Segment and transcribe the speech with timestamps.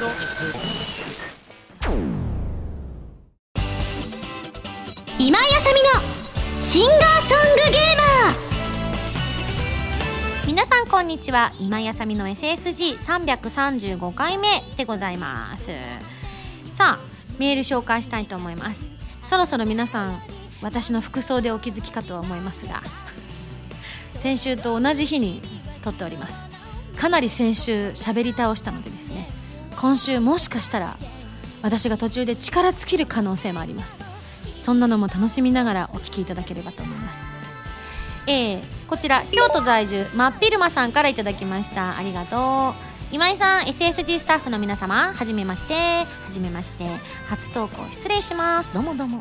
[0.00, 0.12] 今井
[5.54, 5.90] あさみの
[6.62, 8.34] シンガーソングゲーマー。
[10.46, 11.52] 皆さんこんにちは。
[11.60, 15.70] 今井あさみの SSG335 回目でございます。
[16.72, 17.00] さあ
[17.38, 18.90] メール紹介したいと思います。
[19.22, 20.22] そろそろ皆さん
[20.62, 22.82] 私の服装でお気づきかとは思いますが
[24.14, 25.42] 先週と同じ日に
[25.82, 26.48] 撮っております。
[26.96, 29.39] かなり先週喋り倒したのでですね。
[29.76, 30.96] 今週もしかしたら
[31.62, 34.00] 私が途中で力尽きる可能性もあります。
[34.56, 37.20] そんなのも楽しみながらお聞きいただければと思います。
[38.26, 41.96] えー、こちら京都在住真っ昼間さんからいただきました。
[41.96, 42.90] ありがとう。
[43.12, 46.84] 今井さん SSG スタッフの皆様はじめましてはじめまして。
[47.28, 48.72] 初投稿失礼します。
[48.72, 49.20] どうもどうも。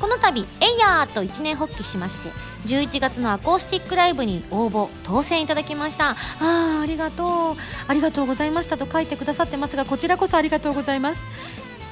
[0.00, 2.30] この度「えいやー!」と一年発起しまして
[2.66, 6.10] 11月のアコースティックライブに応募当選いただきました。
[6.10, 7.56] あーありがとう。
[7.88, 11.20] ありがとうございましたと書いてくださってますがこちらこそありがとうございます。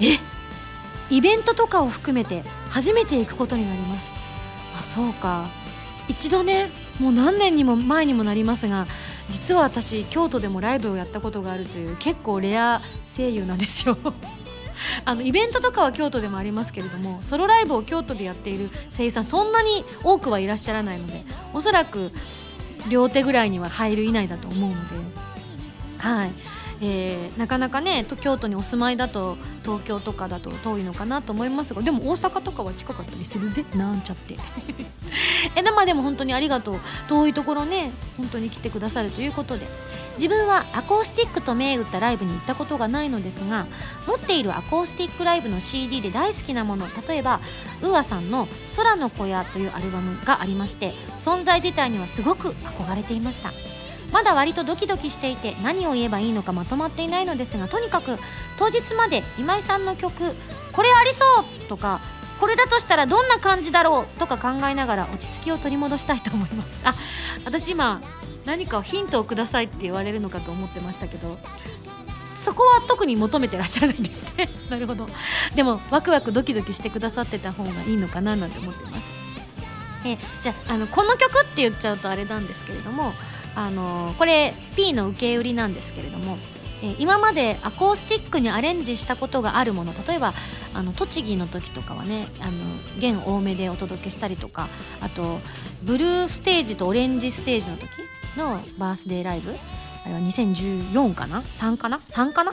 [0.00, 0.18] え
[1.10, 4.06] イベントとかを含めて初めて行くことになります。
[4.78, 5.48] あそうか。
[6.08, 8.86] 一度ねもう何年にも前にもなりますが
[9.30, 12.82] 実は私京都でもライブをやったことがあるという結構レア
[13.16, 13.96] 声優なんですよ。
[15.04, 22.12] あのイベントとかは京都でもありますけれどもソロライブを京都でやっている声優さんそんなに多くはいらっしゃらないのでおそらく
[22.88, 25.22] 両手ぐらいには入る以内だと思うので。
[25.98, 26.30] はい。
[26.84, 33.64] えー、なかなかね京都にお住まいだと東京とかだと遠いのかなと思いますがでも大阪とかは近かったりするぜ。
[33.74, 34.36] なんちゃって。
[35.54, 36.80] えでまあでも本当にありがとう。
[37.08, 39.66] 遠いところね本当に来てくださるということで。
[40.16, 43.66] 自分はアコースティックと銘打ったライブに行ったことがないのですが
[44.06, 47.40] 持っているアコースティックライブの CD で大好きなもの例えば
[47.82, 48.46] ウーアさんの
[48.76, 53.52] 「空の小屋」というアルバムがありまして存在自体にはすごく憧れていました
[54.12, 58.18] まだ割とドキドキしていて何を言えばいいのかまとまっていないのですがとにかく
[58.58, 60.36] 当日まで今井さんの曲
[60.72, 62.00] 「これありそう!」とか
[62.42, 66.82] これだとしたらどんな感じだろうとか考えながら落ち着きを取り戻したいと思います。
[66.84, 66.92] あ
[67.44, 68.02] 私今
[68.44, 71.38] 何かヒントをくださいって言われるのかと思ってましたけど
[72.34, 74.48] そこは特に求めてらっしゃらないんですね。
[74.68, 75.06] なるほど。
[75.54, 79.02] でもワクワクドキドキしてくださってた方がいいのかななんて思ってます。
[80.04, 83.14] えじゃあのこの曲って言っちゃうとあれなんですけれども
[83.54, 86.38] あのこれ P の受け売りなんですけれども、
[86.82, 90.34] え今までアコースティックにアレンジしたことがあるもの例えば
[90.74, 92.52] あの栃木の時とかはねあの
[92.98, 94.68] 弦多めでお届けしたりとか
[95.00, 95.38] あと
[95.82, 97.88] ブルーステージとオレンジステージの時
[98.36, 99.54] のバースデーライブ
[100.04, 102.52] あれは2014かな？3かな？3かな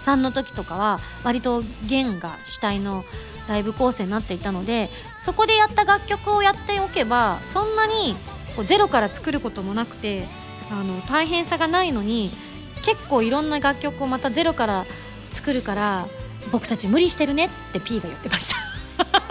[0.00, 3.04] ？3の時とかは割と弦が主体の
[3.48, 4.88] ライブ構成になっていたので
[5.20, 8.16] そこでやった楽曲をやっておけばそんなに
[8.56, 10.26] こうゼロから作ることもなくて
[10.70, 12.30] あの大変さがないのに
[12.82, 14.86] 結構いろんな楽曲をまたゼロから
[15.30, 16.06] 作るから
[16.50, 18.56] 僕たち無理してるねって P が言ってました。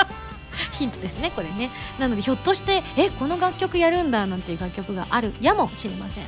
[0.78, 1.72] ヒントですねこれね。
[1.98, 6.26] なのでひょっとしてえこの楽曲やるんだなんていう楽曲があるやもしれません。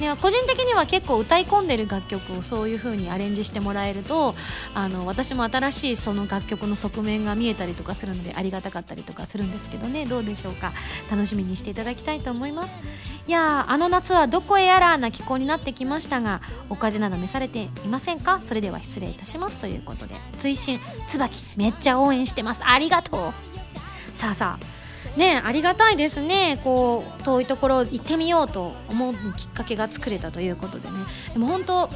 [0.00, 4.34] で個人的には結構歌い込んでる楽曲をそういう風にアレンジしてもらえると
[4.74, 10.06] あの私も新しいその楽曲の側面が見えたりとかするのでありがたかったりとかするんですけどね。
[10.06, 10.72] どうでしょうか。
[11.10, 12.78] 楽しみにしていただきたいと思います。
[13.26, 16.40] いやあの夏はどこへやらな気候になってきましたが
[16.70, 18.40] お風邪など召されていませんか？
[18.40, 22.62] それでは失礼いたしますということで追伸椿めっちゃ応援してます。
[22.64, 24.16] ありがとう。
[24.16, 24.79] さあさあ
[25.16, 26.60] ねありがたいですね。
[26.62, 30.94] こう遠いところ行ってみようと思うきっかけが作れたということでね。
[31.32, 31.90] でも本当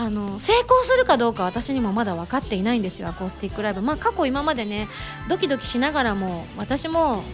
[0.00, 3.82] あの成功するかどうか私にもまだ分かっていないんですよアコースティックライブ。
[3.82, 4.86] まあ過去今までね
[5.28, 7.24] ドキドキしながらも私も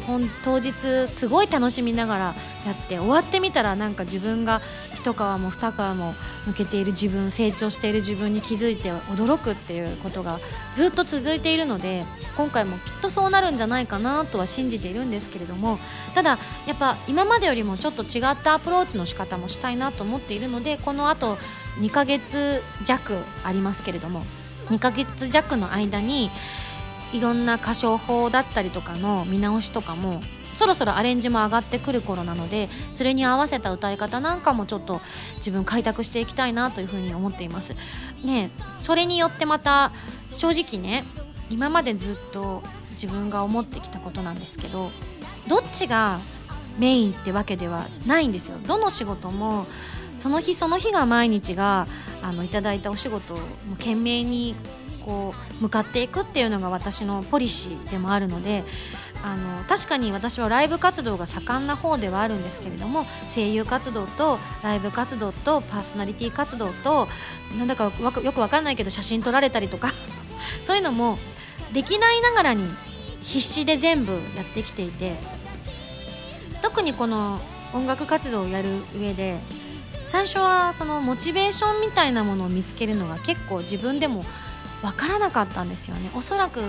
[0.44, 2.24] 当日すごい楽しみながら
[2.64, 4.62] やって終わってみたらなんか自分が
[4.94, 6.14] 一皮も二皮も
[6.46, 10.40] 抜けている自分成長している自分に気づいて驚くっていうことが
[10.72, 12.06] ずっと続いているので
[12.38, 15.78] 今回もきっとそうなるんじゃないかなとは信じているんですけれども
[16.14, 21.36] ただやっぱ今までよりもちょっと違ったアプローチの仕方もしたいなと思っているのでこのあと
[21.80, 24.24] 2ヶ月弱ありますけれども
[24.68, 26.30] 2ヶ月弱の間に
[27.12, 30.22] いろんな歌唱法だったりとかの見直しとかも
[30.52, 35.00] そろそろアレンジも上がってくる頃なのでそれに合わせた歌い方なんかもちょっと
[35.36, 37.74] 自分開拓していきたいなというふうに思っています。
[38.24, 39.92] ねそれによってまた
[40.30, 41.04] 正直ね
[41.50, 42.62] 今までずっと
[42.92, 44.90] 自分が思ってきたことなんですけど
[45.48, 46.20] どっちが
[46.78, 48.58] メインってわけではないんですよ。
[48.58, 49.66] どの仕事も
[50.14, 51.86] その日その日が毎日が
[52.22, 53.38] あのいただいたお仕事を
[53.78, 54.54] 懸命に
[55.04, 58.64] こう向かっていくっていうのが私のポリシーでもあるので
[59.22, 67.08] あの確かに私はライブ活動が盛んな方ではあるんですけれども声優活動とライブ活動とパーソナリティ活動と
[67.58, 69.92] なんだかよくわかんないけど写真撮られたりとか
[70.64, 71.18] そういうのも
[71.72, 72.68] できないながらに
[73.22, 75.14] 必死で全部やってきていて
[76.60, 77.40] 特にこの
[77.72, 78.68] 音楽活動をやる
[78.98, 79.38] 上で
[80.14, 84.24] 最初はそのモチベーションみたいなものを見つけるのが結構自分でも
[84.80, 86.08] 分からなかったんですよね。
[86.14, 86.60] おそらく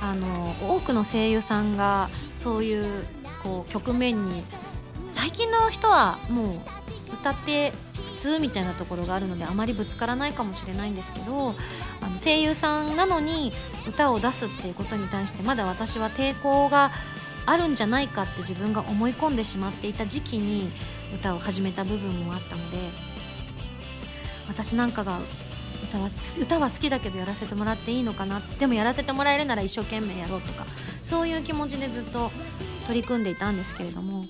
[0.00, 3.04] あの多くの声優さんがそういう
[3.42, 4.44] こう局面に
[5.08, 6.62] 最近の人はも
[7.10, 7.72] う歌って
[8.12, 11.56] 普通みたいなところがあるのであまりぶつからないかもしれないんですけど
[12.00, 13.52] あの声優さんなのに
[13.88, 16.92] 歌を出すっていうことに対してまだ私は抵抗が
[17.44, 20.70] あるんじゃないかって自分が思い込んでしまっていた時期に
[21.14, 22.78] 歌を始めた部分もあったので
[24.48, 25.20] 私なんかが
[25.84, 26.08] 歌は
[26.40, 30.66] 歌は好きだけどやらせてもらっていいのかなでもやらせてもらえるなら一生懸命やろうとか
[31.02, 32.30] そういう気持ちでずっと
[32.86, 34.26] 取り組んでいたんですけれども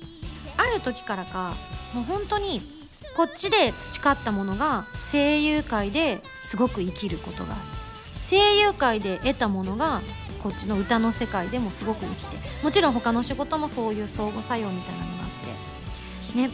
[0.56, 1.54] ある時からか
[1.92, 2.60] もう本当に
[3.16, 7.54] こっちで培ったものが声優界ですごく生きることが
[8.28, 10.00] 声優界で得たものが
[10.42, 16.50] こっちの歌の世界でもすごく生きてもちろん他の仕事もそういう相互作用みたいなのがあってね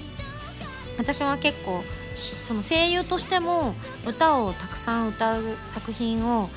[1.00, 1.82] 私は結構
[2.14, 3.74] その声優としても
[4.06, 6.50] 歌をたくさん歌う作品を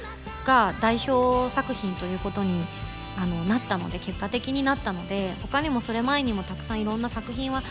[0.46, 2.66] が代表作品ということに
[3.18, 7.64] あのなったので結果的になったので他にもそれ前にもたくさんいろんな作品は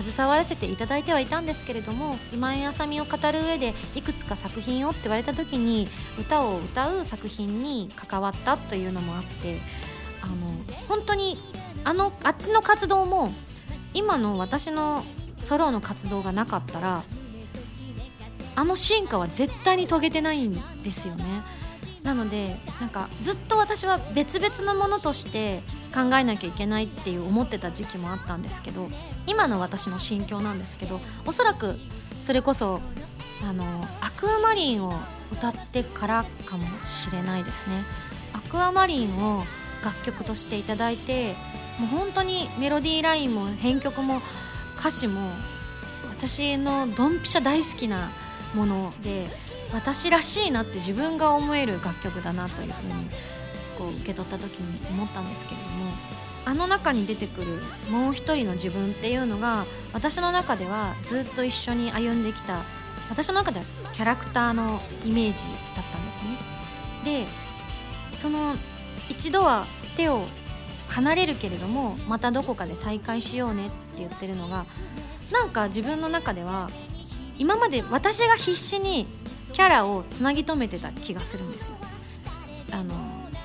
[0.00, 5.88] 携わらせていただいてはいたんですけれども今井あさみを語る上でいくつか作品をって言われた時に
[6.20, 9.58] 歌を歌う作品に関わったというのもあって
[10.22, 10.34] あの
[10.88, 11.36] 本当に
[11.82, 13.32] あのあっちの活動も
[13.92, 15.04] 今の私の
[15.42, 17.02] ソロの活動がなかったら
[18.54, 21.24] あの進化は絶対に遂げてないんですよね。
[22.02, 25.62] なのでなんかずっと私は別々のものとして
[25.94, 28.88] 考えなきゃいけないっていう思ってた時期もあったんですけど
[29.28, 31.76] 今の私の心境なんですけどおそらく
[32.20, 32.80] それこそ
[33.40, 33.64] あの
[34.00, 34.94] アクアマリンを
[35.30, 37.84] 歌ってからかもしれないですね。
[38.32, 39.44] アクアマリンを
[39.84, 41.36] 楽曲としていただいて
[41.78, 44.20] もう本当にメロディーラインも編曲も
[44.82, 45.30] 歌詞も
[46.10, 48.10] 私のドンピシャ大好きな
[48.52, 49.28] もので
[49.72, 52.92] 私らしいなって自分が思える楽曲だなというふうに
[53.78, 55.92] こう受け取った時に思ったんですけれども
[56.44, 57.62] あの中に出てくる
[57.92, 62.64] もう一人の自分っていうのが私の中ではずっと一緒に歩んできた
[63.08, 65.44] 私の中ではキャラクターのイメージ
[65.76, 66.38] だったんですね。
[67.04, 67.26] で
[68.16, 68.56] その
[69.08, 69.64] 一度は
[69.94, 70.26] 手を
[70.92, 74.66] 離れるけれどもまたどこかで再会しようねって言ってるのが
[75.32, 76.70] なんか自分の中では
[77.38, 79.06] 今まで私が必死に
[79.52, 81.76] キャラをつなぎ止めてた気がするんですよ。
[82.70, 82.94] あの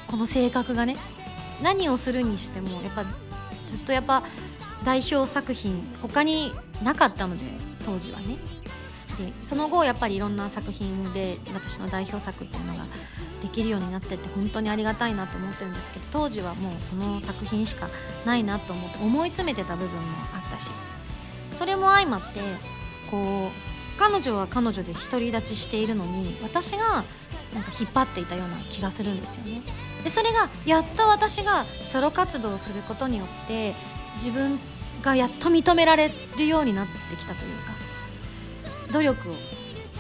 [0.08, 0.96] この性格がね。
[1.62, 3.04] 何をするにしてもやっぱ
[3.68, 4.24] ずっとやっぱ
[4.84, 6.52] 代表作品他に
[6.84, 7.44] なかったので
[7.86, 8.38] 当時はね。
[9.18, 12.86] でその後やっぱりいろんな作品で私の代表作っていうのが
[13.42, 17.88] できるようになってって本当にありがたいなと思ってるんですけど当時はもうその作品しか
[18.26, 20.72] ないなと思って思い詰めてた部分もあったし
[21.54, 22.42] それも相まって
[23.10, 27.04] こう彼女は彼女で独り立ちしているのに私が
[27.54, 29.62] なんか引っ張っていたような気がするんですよね。
[30.04, 33.74] でそれがやっと私がソロ活動をすることによって
[34.16, 34.60] 自分
[35.02, 37.74] がやっと認められるようになってきたというか
[38.94, 39.34] 努力を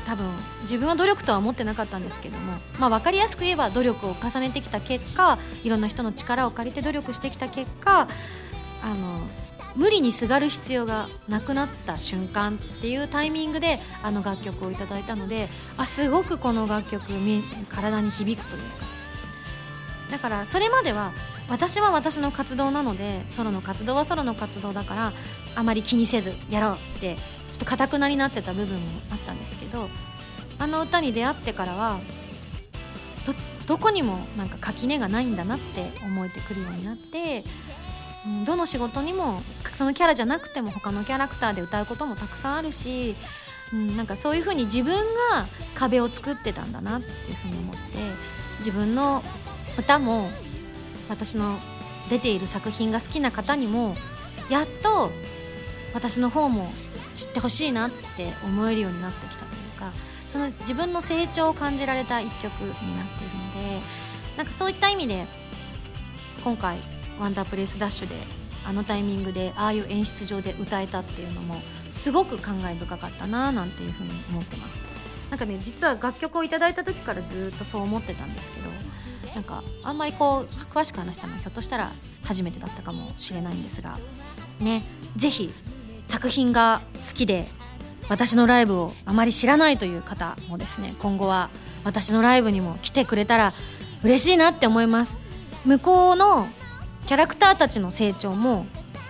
[0.08, 0.26] 多分
[0.62, 8.08] 自分は努力とは思ってなかったんですけども、まあ、分かりやすく言えば努力を重ねてきた結果いろんな人の力を借りて努力してきた結果
[8.82, 9.28] あの
[9.76, 17.12] 無理にすがる必要がなくなった瞬間っていうタイミングであの楽曲をいただいたのであすごくこの楽曲
[17.70, 18.88] 体に響くというか。
[20.10, 21.12] だからそれまでは
[21.50, 25.14] 私は私の活動なのでソロの活動はソロの活動だから
[25.56, 27.18] あまり気にせずやろうって
[27.52, 29.90] ちょっとかたくなになってた部分もあったんですけど
[30.60, 32.00] あの歌に出会ってからは
[33.26, 33.34] ど
[33.66, 37.44] どこにもなんか垣根がないんだなって思えてくるようになって
[38.26, 39.42] うんどの仕事にも
[39.76, 43.16] そのキャラじゃなくても他のキャラクターで歌うこともたくさんあるし、
[43.74, 44.96] うん、なんかそういうふうに自分
[45.32, 47.82] が壁を作ってたんだなっていうふうに思って
[48.58, 49.22] 自分の
[49.78, 50.30] 歌も
[51.10, 51.60] 私の
[52.10, 53.96] 出ている作品が好きな方にも
[54.50, 55.12] やっと
[55.94, 56.72] 私の方も
[57.18, 59.92] 知ってほしいなって思えるようになってきたというか
[60.26, 63.82] その自分の成長を感じられた一曲になっているので
[64.38, 65.26] なんかそういった意味で
[66.44, 66.80] 今回
[67.20, 68.16] ワンダープレイスダッシュで
[68.66, 71.56] あのタイミングでああいう演出上で歌えたっていうのも
[71.90, 74.80] すごく感慨深かったななんていうふうに思ってます。
[75.30, 78.70] なんかね実は楽曲をいただいた時からずっとそう思ってたんですけど
[79.36, 81.92] なんかあんまりこう詳しく話したのはひょっとしたら
[82.24, 83.98] 初めてだったかもしれないんですが
[84.60, 84.84] ね
[85.16, 85.52] ぜひ
[86.08, 87.48] 作品が好きで
[88.10, 91.50] 私のライブをあまり知らないという方もですね今後は
[91.84, 93.54] 私のライブにも来てくれたら
[94.04, 95.18] 嬉しいなって思います。
[95.66, 96.48] 向こうの
[97.06, 98.66] キャラクターたちの成長も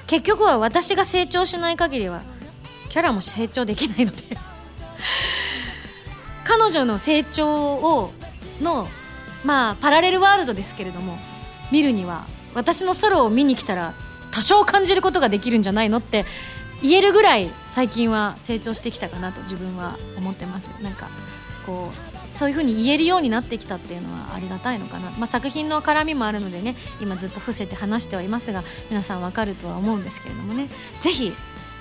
[0.08, 2.24] 結局は私が成長しない限りは
[2.90, 4.24] キャラも成長できないので
[6.44, 8.12] 彼女の成長を
[8.62, 8.88] の
[9.44, 11.20] まあパラレルワールドですけれども
[11.72, 12.26] 見るには
[12.56, 13.94] 私のソロを見に来たら
[14.32, 16.26] 多少感じることができるんじゃないのって
[16.82, 20.68] 言えるぐらい最近は成長してきたかなと自分は思ってます。
[20.82, 21.08] なんか
[21.66, 30.70] こうそういう風に言えるようになってきたっていうのはありがたいのかな、まあ、作品の絡みもあるのでね今ずっと伏せて話してはいますが皆さんわかるとは思うんですけれどもね。
[31.02, 31.34] ぜひ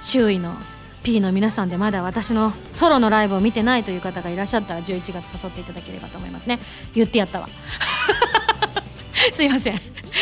[0.02, 0.54] 周囲の
[1.02, 6.58] P の皆さんでまだ私のソロのライブを見てないという方がいらっしゃったら11月誘っていただければと思いますね。
[6.94, 7.48] 言ってやったわ。
[9.32, 9.80] すいません。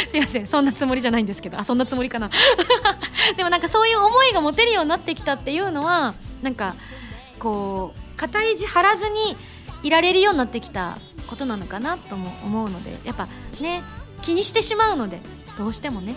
[0.08, 0.46] すいません。
[0.46, 1.58] そんなつもりじゃないんですけど。
[1.58, 2.30] あそんなつもりかな。
[3.36, 6.74] でもなんかそういう思いが持てるようになってきたっていうのはなんか
[7.38, 9.36] こう肩意地張らずに
[9.82, 13.28] いられるようになってきたことなのかなとも思うのでやっぱ
[13.60, 13.82] ね
[14.22, 15.20] 気にしてしまうので
[15.56, 16.14] どうしてもね。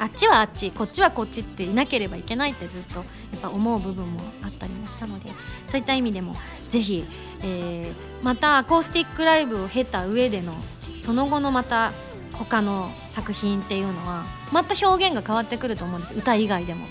[0.00, 3.04] あっちはあっちこっちはこっちっていなければいけないってずっとや
[3.38, 5.30] っぱ思う部分もあったりもしたので
[5.66, 6.36] そういった意味でも
[6.70, 7.04] ぜひ、
[7.42, 10.54] えー、またアコースティックライブを経た上での
[10.98, 11.92] その後のまた
[12.32, 16.14] 他の作品っていうのはまた表現が変わってくると思うんです。
[16.14, 16.86] 歌以外でも。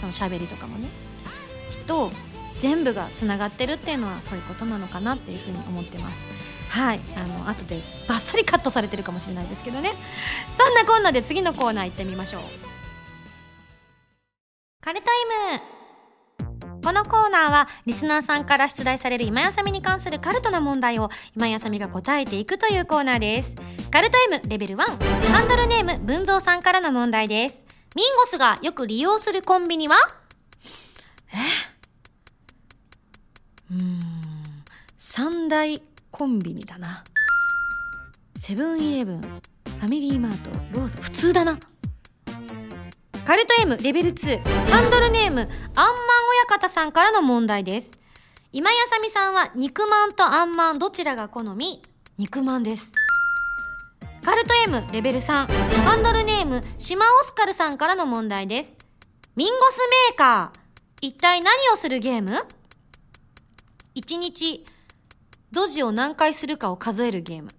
[0.00, 0.88] その喋りとかもね。
[1.72, 2.12] きっと
[2.60, 6.22] 全部がつながってるっていうのはそういうことなのかなっていうふうに思ってます。
[6.70, 7.00] はい。
[7.16, 9.92] あの後でバッサリカットされてるかもしれないですけどね。
[10.56, 12.42] そんなこんなで次のコーナー行ってみましょう。
[14.80, 15.77] カルタイム
[16.82, 23.52] このコーナーはリスナーさんから出題される今やさみに関するカルトな問題を今やさみが答えていくというコーナーです。
[23.90, 24.78] カルト M レベル1
[25.32, 27.64] ハンドルネーム文蔵さんからの問題です。
[27.94, 29.96] ミンゴスがよく利用するコンビニは？
[31.32, 31.36] え？
[33.70, 34.00] うん
[34.96, 37.04] 三大コンビニだな。
[38.38, 41.02] セブンイレブンファミリーマートローソン。
[41.02, 41.58] 普通だな。
[43.28, 47.90] カルト M レベル2ハンドルネームアンマン親方さんからの問題です。
[48.54, 51.82] 今やさみさんは肉まんとあんまんどちらが好み？
[52.16, 52.90] 肉まんです。
[54.24, 58.78] カルト M レベル3ハンドルネーム島オスカルさんからの問題です。
[59.36, 60.58] ミンゴスメーカー
[61.02, 62.46] 一体何をするゲーム
[63.94, 64.64] ？1日
[65.52, 67.50] ドジを何回するかを数えるゲーム。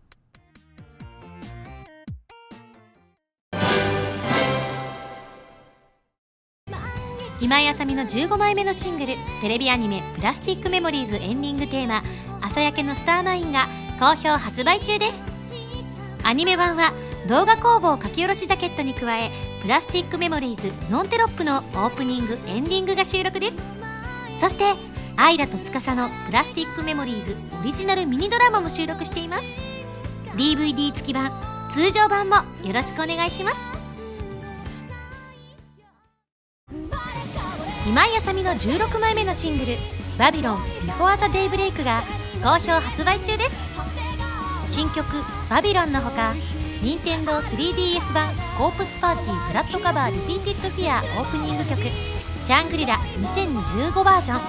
[7.42, 12.04] 今井あさみの15枚目のシングルテレビアニメ「プラスティックメモリーズ」エンディングテーマ
[12.42, 15.24] 「朝焼けのスターマイン」が好評発売中です。
[16.24, 16.92] アニメ版は
[17.30, 19.32] 動画工房書き下ろしジャケットに加え
[19.64, 23.56] 「プラスティックメモリーズノンテロップ」のオープニングエンディングが収録です。
[24.38, 24.74] そして
[25.16, 29.44] アイラと司の「プラスティックメモリーズ」オリジナルミニドラマも収録しています。
[30.36, 31.32] DVD 付き版
[31.72, 33.70] 通常版もよろしくお願いします。
[37.90, 39.76] 今井あさみの16枚目のシングル
[40.20, 42.04] 「バビロンビフォーザデイブレイクが
[42.44, 43.56] 好評発売中です。
[44.68, 46.36] 新曲「バビロンのほか
[46.84, 51.82] 任天堂 3DS 版「コープスパーティーブラッドカバーリピーティッドフィア」オープニング曲
[52.46, 54.42] 「シャングリラ2015バージョン」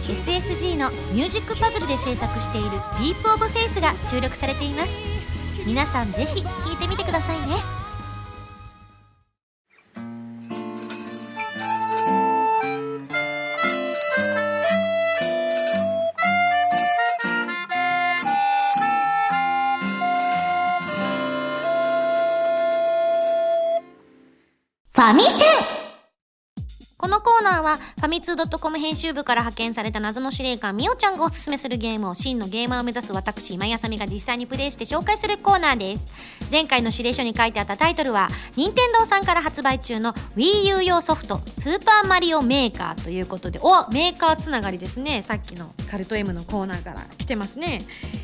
[0.00, 4.94] SSG のミュージックパズルで制作している「ディープオブフェイスが収録されています。
[5.66, 7.75] 皆さんぜひ聴いてみてくださいね。
[25.06, 25.44] ァミセ
[26.96, 36.12] このコーナーはファミツー .com 編集部から派遣された謎の司令官みおちゃんがおすすめするゲームを真のゲーマーを目指す私今井あさみが実際にプレイして紹介するコーナーです。
[36.50, 45.22] 前回の指令書に書いてあったタイトルは任天堂さんから発売中の WiiU 用ソフト「スーパーマリオメーカー」ということでおメーカーつながりですね。
[45.22, 47.78] さっきのカルト M のコーナーから来てますね。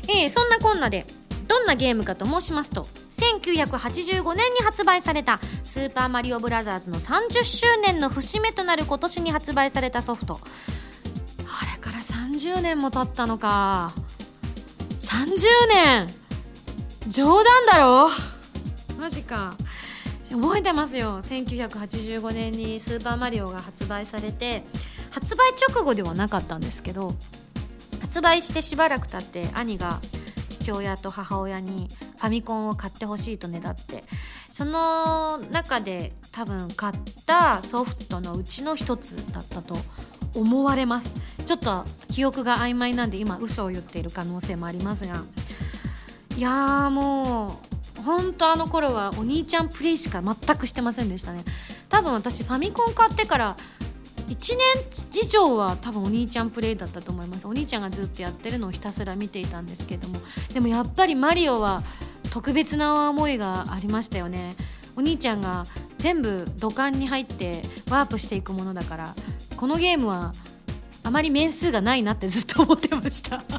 [0.09, 1.05] えー、そんなこんなで
[1.47, 10.39] どんなゲームかと申しますと1985年に発売された「スーパーマリオブラザーズ」の30周年の節目となる今年に発売されたソフト。
[11.47, 13.93] あれから30年も経ったのか。
[15.01, 16.09] 30年
[17.07, 18.09] 冗談だろ?
[18.99, 19.53] マジか。
[20.31, 21.21] 覚えてますよ。
[21.21, 24.63] 1985年に「スーパーマリオ」が発売されて
[25.11, 27.13] 発売直後ではなかったんですけど
[28.01, 29.99] 発売してしばらく経って兄が
[30.63, 34.03] 父親と母親にファミコンを買ってほしいとねだって。
[34.49, 36.93] その中で多分買っ
[37.25, 39.75] たソフトのうちの一つだったと
[40.35, 41.11] 思われます。
[41.45, 45.23] ちょっと記憶が曖昧なんで今嘘を言っている可能性もありますが。
[46.37, 47.59] いやーも
[47.99, 51.43] う本当あの頃はお兄ちゃんプレイしか全くしてませんでしたね。
[51.89, 53.57] 多分私ファミコン買ってから
[54.27, 57.47] 1年以上は多分お兄ちゃんプレイだったと思います。
[57.47, 60.19] お兄ちゃんがずっとやってるのをひたすら見ていたんですけども。
[60.53, 61.83] でもやっぱりマリオは
[62.31, 64.55] 特別な思いがありましたよね。
[64.95, 65.65] お兄ちゃんが
[65.97, 69.15] 全部土管に入ってワープしていくものだから
[69.57, 70.33] このゲームは
[71.03, 73.43] あまり面数がないなってずっと思ってました。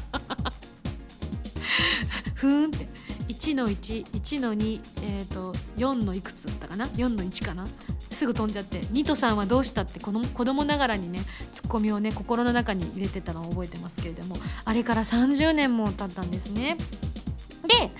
[2.35, 2.95] ふーんって。
[3.27, 7.67] 1の11の2、えーと、4のいくつだったかな？4の1かな？
[8.15, 11.19] すぐ飛んじゃってニトさんはどうしたってこの子供ながらにね
[11.53, 16.77] ツッコミをね心の中に入れてたのを覚えてますけれどもあれから30年も経ったんですね。
[17.67, 17.91] で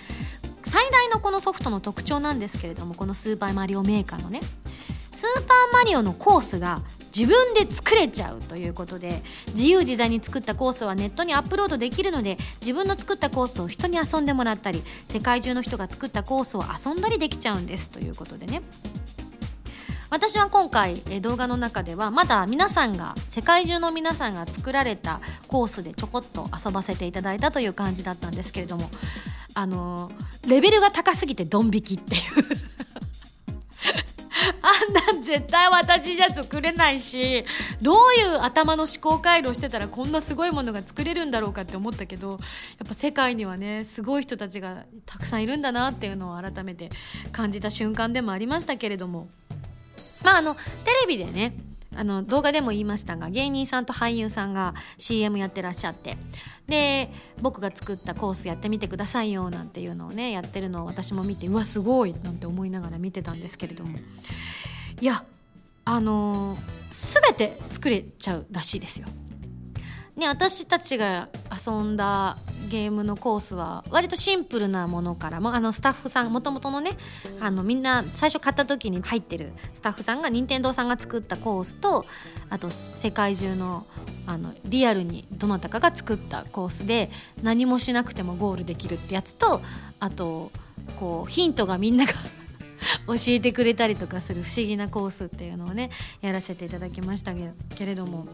[0.67, 4.41] 最大のこのソフトの特徴なんですけれどもこのスーパーマリオメーカーのね
[5.12, 6.81] スーパーマリオのコースが
[7.15, 18.62] 自分で作れちゃうということで自由自在に作ったコースはネットにアップロードできるので自分の作ったコースを人に遊んでもらったり世界中の人が作ったコースを遊んだりできちゃうんですということでね。
[20.09, 28.89] 私は今回動画の中ではまだ皆さんが世界中の皆さんが作られたコースでちょこっと遊ばせていただいたという感じだったんですけれども
[29.53, 30.12] あの
[30.47, 32.21] レベルが高すぎてドン引きっていう。
[34.62, 37.45] あんなん絶対私じゃ作れないし
[37.81, 42.38] どういう頭の思考回路してたらこんなすごいものが作れるんだろうかって思ったけどや
[42.83, 46.89] っぱ世界にはねすごい人たちがたくさんいるんだなっていうのを改めて
[47.31, 49.29] 感じた瞬間でもありましたけれども。
[50.25, 50.62] まああのテ
[51.01, 51.53] レビでね
[51.96, 56.17] あの動画でも言いましたが芸人さんと俳優さんが CM やってらっしゃって
[56.67, 57.10] で
[57.41, 63.98] 僕が作ったコースやってみてくださいよなんていうのをねやってるのを私も見てうわすごいなんて思いながら見てたんですけれども
[65.00, 65.24] いや
[65.86, 69.08] あのー、全て作れちゃうらしいですよ。
[70.15, 72.38] ね、私たちが遊んだ
[72.69, 76.98] ゲームのコースは割とシンプルなものからもあのスタッフさんもともとのね
[77.39, 82.05] あのみんな最初買った時に入ってるスタッフさんが任天堂さんが作ったコースと
[82.50, 83.85] あと世界中の
[84.25, 87.11] あのリアルにどなたかが作ったコースで
[87.44, 89.61] 何もしなくてもゴールできるってやつと
[90.00, 90.51] あと
[91.00, 92.13] こうヒントがみんなが
[93.07, 98.27] 教えてくれたりとかする不思議なコースっていうのをねやらせていただきましたけれども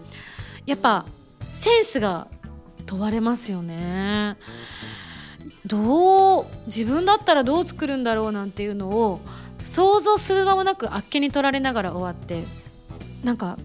[0.66, 1.06] やっぱ
[1.62, 2.28] センスが
[2.88, 4.36] 問われますよね。
[5.68, 9.20] どう自分だったらどう作るんだろうなんていうのを
[9.64, 12.44] 想像する間もなくあっけに取られながら終わって
[13.24, 13.60] なんか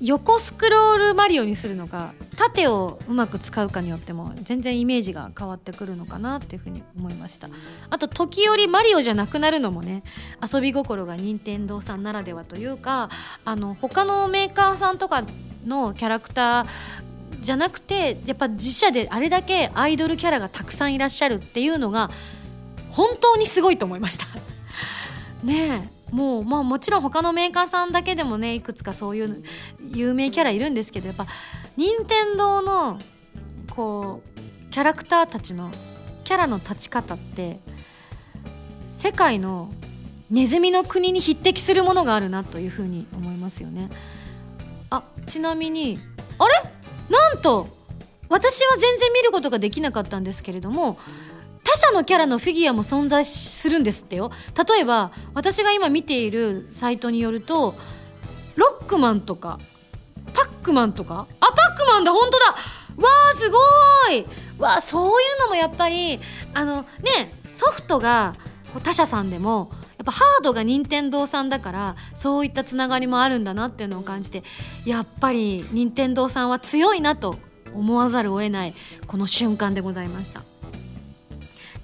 [0.00, 7.50] 横スクロールマリオにするのか縦をうまく使うかによっても全然イメージが変わってくるのかなっていうふうに思いました
[7.90, 10.02] あと時折マリオじゃなくなるのもね
[10.42, 13.10] 遊び心が任天堂さんならではというか
[13.44, 15.22] あの他のメーカーさんとか
[15.66, 17.11] のキャラクター
[17.42, 22.08] じゃなくてやっぱ自社であれだけアイドルキャラがたくさんいらっしゃるっていうのが
[22.90, 24.26] 本当にすごいと思いました。
[25.42, 26.02] ねえ。
[26.14, 29.42] もうまあもちろん他のメーカーさんだけでもねいくつかそういう
[29.92, 31.26] 有名キャラいるんですけどやっぱ
[31.76, 33.00] 任天堂の
[33.70, 35.70] こうキャラクターたちの
[36.22, 37.60] キャラの立ち方って
[38.88, 39.72] 世界の
[40.30, 43.88] ネズミの国に匹敵するものがあるなというふうに思いますよね。
[44.90, 45.98] あちなみに
[46.38, 46.81] あれ？
[47.12, 47.68] なんと
[48.28, 50.98] 私は全然見ることができなかったんですけれども
[51.62, 54.32] 他社のキャラのフィギュアも存在するんですってよ。
[54.68, 57.74] 例えば私が今見ているサイトによると
[58.56, 59.58] ロックマンとか
[60.32, 62.46] パックマンとかあパックマンだ本当だ。
[62.46, 63.58] わーすご
[64.12, 64.26] い。
[64.58, 66.20] わそういうのもやっぱり
[66.54, 68.34] あのねソフトが
[68.82, 69.70] 他社さんでも
[70.02, 74.42] っぱハードが任天堂さんだからそういったつながりもあるんだなっていうのを感じて
[74.84, 77.38] やっぱり任天堂さんは強いなと
[77.74, 78.74] 思わざるを得ない
[79.06, 80.51] この瞬間でございました。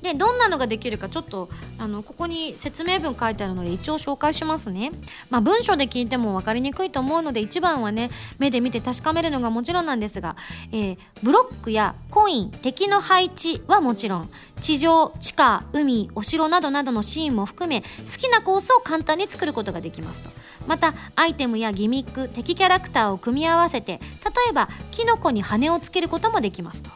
[0.09, 4.93] でどんなのができるかちょっとあのここに説明文書いてあるので一応紹介しますね、
[5.29, 10.37] まあ、文章で聞いても分かりにくいと思うので一番はね目で見て確かめるのがもちろんなんですが、
[10.73, 14.31] えー、ブロックやコイン敵の配置はもちろん
[14.63, 20.31] 地上地下海お城などなどのシーンも含め好きなコースを簡単に作ることができますと。
[20.67, 26.91] またアイテムやギミック敵キャラクターを組み合わせて例えばキノコに羽をつけることもできますと。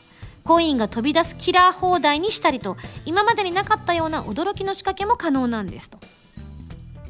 [0.44, 5.98] コインが飛び出すキラー放題にしたりと今までになかったような驚きの仕掛けも可能なんですと。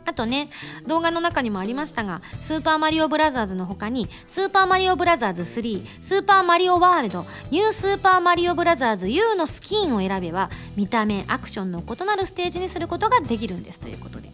[0.05, 0.51] あとね
[0.87, 14.33] 動画の中にもありましたが「スーパーマリオブラザーズ」の他に「スーパーマリオブラザーズ3」「スーパーマリオワールド」「ニュースーパーマリオブラザーズ U」のスキンを選べば見た目アクションの異なるステージにすることができるんですということで。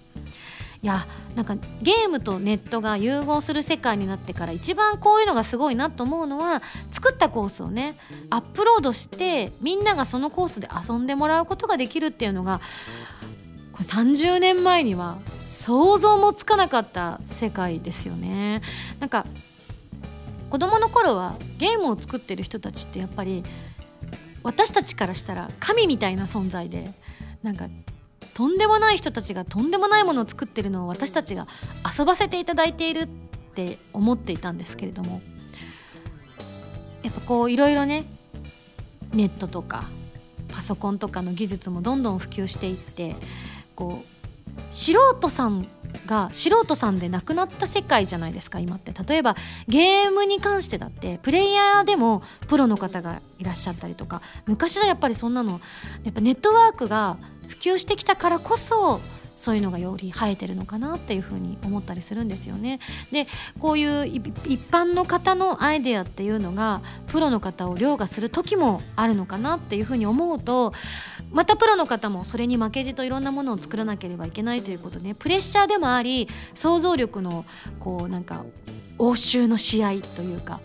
[0.81, 6.63] いやなんかゲームとネットが融合する世界になってから一番こういうのがすごいなと思うのは
[6.93, 7.97] 作ったコースをね
[8.31, 12.61] アップロードしてみんながそのコースで遊んでもらうことができるっていうのが
[13.73, 18.63] これ30年前には想像もつかなかった世界ですよね。
[19.01, 19.27] なんか
[20.51, 23.45] 子供の頃はゲームを作ってる人たちってやっぱり
[24.43, 26.95] 私たちからしたら神みたいな存在で
[27.43, 27.69] なんか
[28.39, 31.49] とんでもない人たちがとんでもないものを作ってるのを私たちが
[31.85, 33.07] 遊ばせていただいているっ
[33.57, 35.21] て思っていたんですけれども
[37.03, 38.05] やっぱこういろいろね
[39.13, 39.89] ネットとか
[40.53, 43.17] パソコンとかの技術もどんどん普及していって
[43.75, 45.67] こう素人さん
[46.07, 48.93] が素人さんでなくなった世界じゃないですか今って。
[49.07, 49.37] 例えば
[49.69, 55.61] ゲームに関してだってプレイヤーでもプロの方がいらっしゃったりとか昔はやっぱりそんなの
[56.05, 57.17] やっぱネットワークが
[57.49, 59.01] 普及してきたからこそ
[59.39, 62.81] そういうのがより生えてるのかなっていうふうに思ったりするんですよね。
[63.13, 63.27] で
[63.61, 64.21] こういう一
[64.71, 70.73] 般の方のアイデアっていうのがプロの方を凌駕する時もあるのかなっていうふうに思うと
[71.31, 77.45] またプロの方もそれに負けじといろんなものを作らなければいけないということで、ね、プレッシャーでもあり想像力の
[77.79, 78.45] こうなんか
[78.99, 80.61] 応酬の試合というか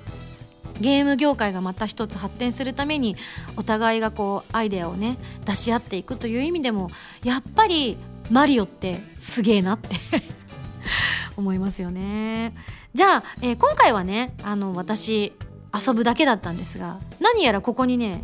[0.81, 3.15] ゲーム業界がまた一つ発展するために
[3.57, 6.89] お互いがこうアイデアをね出し合っていくという意味でも
[7.23, 7.97] やっぱり
[8.31, 9.95] マリオってすげえなって
[11.37, 12.55] 思いますよね。
[12.93, 15.33] じゃあ、えー、今回はねあの私
[15.73, 18.23] 遊ぶだけだったんですが何やらここにね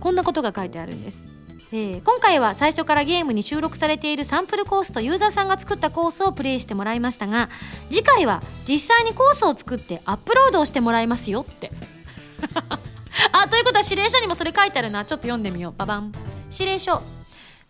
[0.00, 1.26] こんなことが書いてあるんです。
[1.72, 7.48] えー、今回は最初からゲームに収録されているサンプルコースとユーザーさんが作ったコースをプレイしてもらいましたが
[7.90, 11.70] 次回は実際にコースを作ってアップロードをしてもらいますよって。
[13.32, 15.04] あということは指令書にもそれ書いてあるな。
[15.04, 15.74] ちょっと読んでみよう。
[15.76, 16.12] ババン。
[16.52, 17.02] 指令書。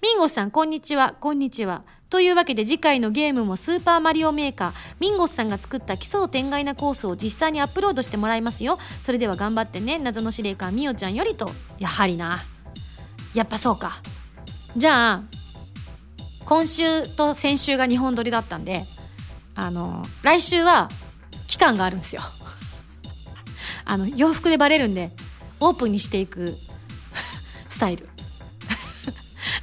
[0.02, 1.14] ミンゴさんこんにちは。
[1.20, 1.82] こんにちは。
[2.08, 8.78] というわけで次回のゲームもスーパーマリオメーカーミンゴスさんが作った奇想天外なコースを実際にアップロードしてもらいますよ。
[9.02, 9.98] それでは頑張ってね。
[9.98, 11.50] 謎の司令官みおちゃんよりと。
[11.78, 12.42] やはりな。
[13.34, 14.00] やっぱそうか。
[14.74, 15.22] じゃあ
[16.46, 18.86] 今週と先週が2本撮りだったんで
[19.54, 20.88] あの来週は
[21.46, 22.22] 期間があるんですよ。
[23.84, 25.10] あの洋服でバレるんで
[25.60, 26.56] オープンにしていく
[27.68, 28.08] スタイル。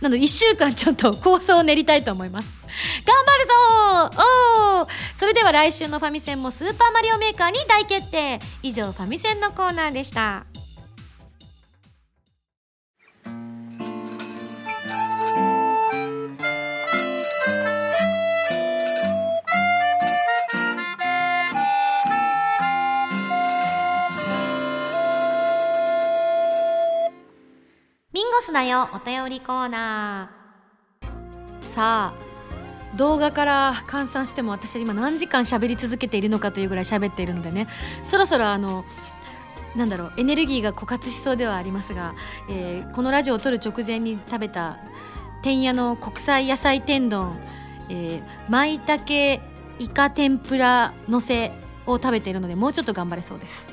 [0.02, 2.58] なので1週間ちょっと構想を練りたいと思います。
[3.06, 4.24] 頑張るぞ
[4.80, 8.40] おおそれでは来週のファミセンもスーパーマリオメーカーに大決定。
[8.62, 10.46] 以上ファミセンのコーナーでした。
[28.42, 31.74] スだよお便りコーナー。
[31.74, 37.68] さあ動画から換算しても私は今何時間喋り続けているのかというぐらい喋っているのでね。
[38.04, 38.86] そろそろあの
[39.76, 42.16] なんだろうエネルギーが枯渇しそうではありますが、
[42.50, 44.80] えー、このラジオを撮る直前に食べた
[45.44, 47.40] 天屋の国際野菜天丼、
[47.90, 49.44] えー、舞茸
[49.80, 51.52] イカ天ぷらのせ
[51.86, 53.66] を食べているのでもうちょっと頑張れそうです。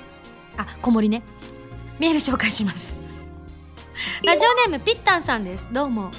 [0.56, 1.22] あ小盛ね。
[1.98, 3.03] メール紹介します。
[4.24, 5.70] ラジオネームピッタンさんです。
[5.70, 6.10] どうも。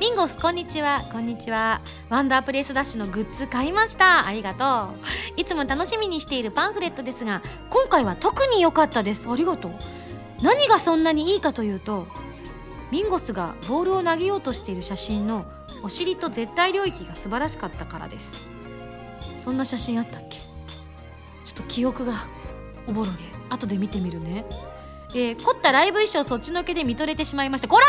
[0.00, 1.08] ミンゴスこんにちは。
[1.12, 1.80] こんにちは。
[2.08, 4.26] ワンダープレイスダッシュのグッズ買いました。
[4.26, 4.92] ありがと
[5.36, 5.40] う。
[5.40, 9.30] いつも楽しみにしているパンフレットですが今回は特に良かったです。
[9.30, 9.72] ありがとう。
[10.42, 12.08] 何がそんなにいいかというと
[12.90, 15.46] ミンゴスがボールを投げようとしている写真の
[15.84, 18.28] お尻と絶対領域が素晴らしかったからです。
[19.36, 20.38] そんな写真あったっけ？
[21.44, 22.26] ちょっと記憶が
[22.88, 23.18] おぼろげ。
[23.50, 24.44] 後で見てみるね。
[25.14, 27.68] えー、凝ったライブ衣装そっちのけで見とれてしまいました。
[27.68, 27.86] こら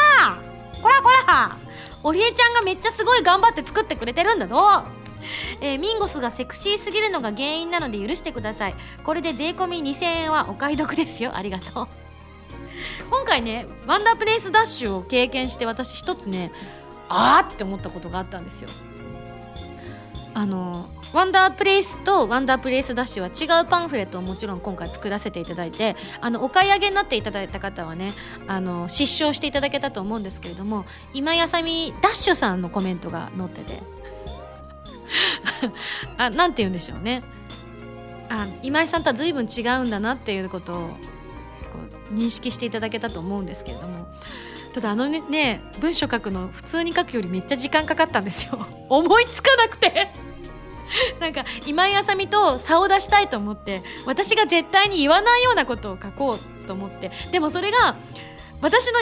[0.81, 1.57] こらこら
[2.03, 4.83] オリエちゃんがめっちゃすごい頑張って作ってくれてるんだぞ。
[5.61, 8.75] えー、ミンゴスがセクシーすぎるのが原因なので許してください。
[9.03, 11.31] これで税込み2000円はお買い得ですよ。
[11.35, 11.87] ありがとう。
[13.09, 16.51] 今回ねワンダープレイスダッシュを経験して私一つね
[17.07, 18.69] あーって思ったことがあったんですよ。
[20.33, 28.11] あのワンダープレイスとワンダープレイスダッシュは違うパンフレットをもちろん今回作らせていただいてあのお買い上げになっていただいた方はね
[28.47, 33.81] あの失笑していただけたと思うんですけれども今やさみダッシュさんのコメントが載ってて。
[36.17, 37.21] あなんて言うんでしょうね。
[38.29, 40.93] あ今井さんとは随分違うんだなっていうことをこ
[42.11, 44.07] う認識していただけたと思うんですけれども。
[44.73, 48.65] ただあのね文章書くの普通に書くよりめっちゃ時間かかったんですよ。
[48.89, 50.32] 思いつかなくて。
[51.19, 57.95] なんか今井あさみと差を出したいと思って私が絶対に言わないようなことを書こうと思ってでもそれが
[58.61, 58.99] 私の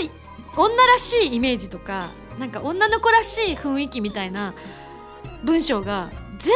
[0.58, 4.54] 女らしいイメージとかなんか女の子らしい雰囲気みたいな
[5.43, 6.54] 文章が全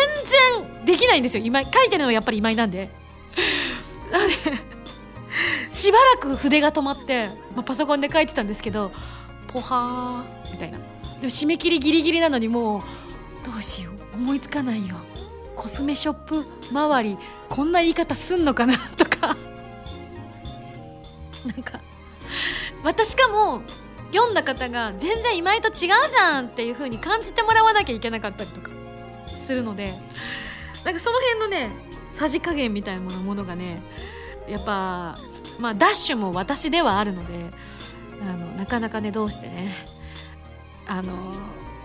[0.64, 1.44] 然できないんですよ。
[1.46, 2.90] 今書いてるのはやっぱり今井なんで。
[5.70, 8.92] しばらく筆が止まって、まあ、パソコンで書いてたんですけど
[9.48, 10.78] ポハーみたいな。
[10.78, 10.88] でも
[11.24, 12.82] 締め切りギリギリなのにもう
[13.46, 14.16] どうしよう。
[14.16, 14.96] 思いつかないよ。
[15.56, 17.18] コスメショップ周り
[17.50, 19.36] こんな言い方すんのかなとか。
[21.46, 21.80] なんか
[22.84, 23.62] 私しかも
[24.12, 28.72] 読んだ方が全然今井と違うじゃんっていう風に感じてもらわなきゃいけなかったりとか。
[29.46, 29.94] するので
[30.84, 31.70] なんかその辺のね
[32.14, 33.82] さじ加減みたいなものがね
[34.50, 35.18] やっぱ
[35.60, 37.50] まあダッシュも私ではあるので
[38.22, 39.72] あのなかなかねどうしてね
[40.88, 41.14] あの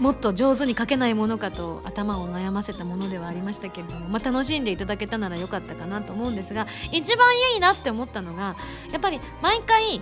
[0.01, 8.57] もっと上手に書けないものかと頭を悩ませたものではありましたけれども、まあ、楽しんでいただけたならよかったかなと思うんですが一番いいなって思ったのが
[8.91, 10.01] やっぱり毎回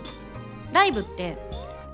[0.73, 1.37] ライブって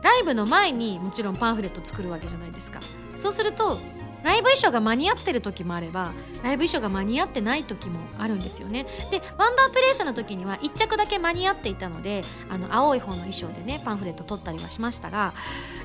[0.03, 2.81] ライブの前にもちろんパンフレット作るわけじゃないですか。
[3.17, 3.79] そうすると
[4.23, 6.12] ライブ衣装が間に合ってる時もあれば
[6.43, 8.87] ライブ衣装が間に合ってない時もあるんですよね。
[9.11, 15.35] でワンダープレイスの時には1着だけ間に合っていたのであの青い方の衣装でねパンフレット撮ったりはしましたが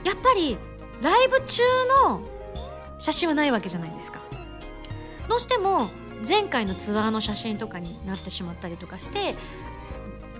[0.03, 0.57] やっぱり
[1.01, 1.63] ライブ中
[2.05, 2.21] の
[2.97, 4.19] 写真はないわけじゃないですか。
[5.27, 5.89] どうしても
[6.27, 9.35] 前回のツアーの写真とかになってしまったりとかして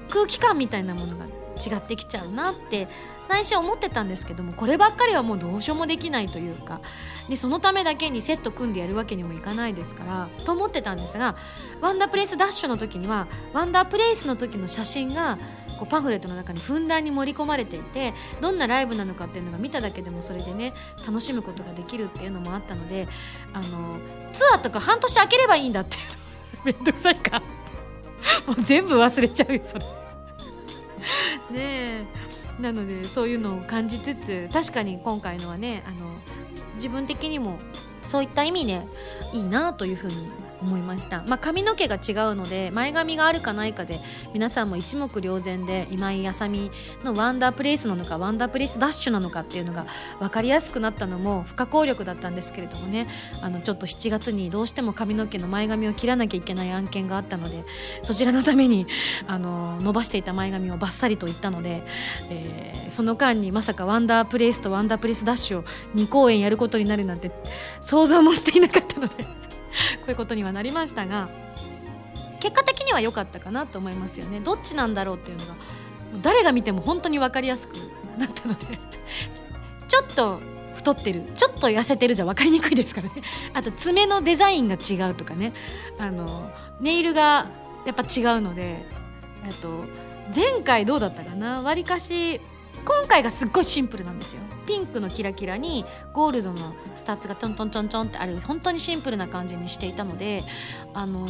[0.09, 2.87] 空気感みたいなものが違ってきちゃうなって
[3.27, 6.81] 内心思ってたんですけどもこればっかりはもうどうしようもできないというか
[7.27, 11.35] でそのためだけにセット組んでやるわけにもいかないですからと思ってたんですが
[11.81, 15.37] ワンダープレイスダッシュの時にはワンダープレイスの時の写真が
[15.79, 20.73] こうパンフレットの中にふんだんに盛り込まれていてどんなライブなのかっていうのが見ただけでもそれでね
[21.07, 23.07] 楽しむことができるっていうのもあったので
[23.53, 23.95] あの
[24.33, 27.41] ツアーとか半年空ければいいんだっていうめんどくさいか。
[28.45, 29.85] もう全部忘れちゃうよそれ。
[31.51, 32.05] ねえ。
[32.59, 36.09] なのでそういうのを感じつつ確かに今回のはねあの
[36.75, 37.57] 自分的にも
[38.03, 38.81] そういった意味で
[39.31, 40.29] いいなというふうに
[40.61, 44.01] 思いました、まあ、髪の毛が違うので前髪があるかないかで
[44.33, 46.71] 皆さんも一目瞭然で今井あさみ
[47.03, 49.85] のワンダープレイスなのかワンダープレイスダッシュなのかっていうのが
[50.19, 53.07] 分かりやすくなったのも不可抗力だったんですけれどもね。
[53.41, 57.63] あのちょっと7月にどうしても髪の毛の前髪を切らなきゃいけない案件があったので
[58.01, 58.85] そちらのために
[59.27, 61.83] あの伸ばしていた前髪をバッサリといったので、
[62.29, 65.63] えー、その間にまさかワンダープレイスとワンダープレイスダッシュを
[65.95, 67.31] 2公演やることになるなんて
[67.81, 69.38] 想像もしていなかったので。
[70.01, 71.29] こういうことにはなりましたが
[72.39, 74.39] 結果的には良かったかなと思いますよね。
[74.39, 75.55] どっちなんだろうっていうのが
[76.21, 77.75] 誰が見ても本当に分かりやすく
[78.17, 78.65] なったので
[79.87, 80.39] ちょっと
[80.75, 83.21] 太ってるちょっと痩せてるじゃ分かりにくいですからね。
[83.53, 85.53] あと爪のデザインが違うとかね。
[85.99, 87.47] あのネイルが
[87.85, 88.85] やっぱ違うので
[89.61, 89.83] と
[90.35, 91.61] 前回どうだったかな？
[91.61, 92.39] わりかし
[92.85, 94.41] 今回がすっごいシンプルなんですよ。
[94.65, 100.43] ピンクのキラキラにゴールドのスタッズがちょんちょんちょんちょんってある本当にシンプルな感じにしていたので
[100.93, 101.27] あの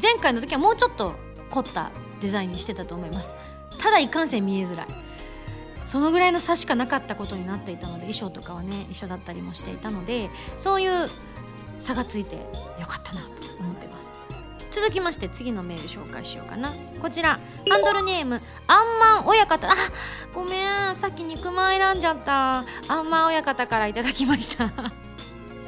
[0.00, 1.14] 前回の時はもうちょっと
[1.50, 3.34] 凝ったデザインにしてたと思います。
[3.78, 4.86] ただいかんせん見えづらい。
[5.84, 11.08] そのぐらいの差しかなかったことになっていたので衣装とかはね一緒だったりもしていたのでそういう
[11.78, 14.11] 差がついてよかったなと思ってます。
[14.72, 16.72] 続きまして次のメール紹介しようかな。
[17.00, 17.38] こちら。
[17.68, 18.40] ハンドルネーム。
[18.66, 19.70] あんまん親方。
[19.70, 19.74] あ
[20.34, 20.96] ごめん。
[20.96, 22.64] さっき肉まん選んじゃった。
[22.88, 24.72] あんまん親方からいただきました。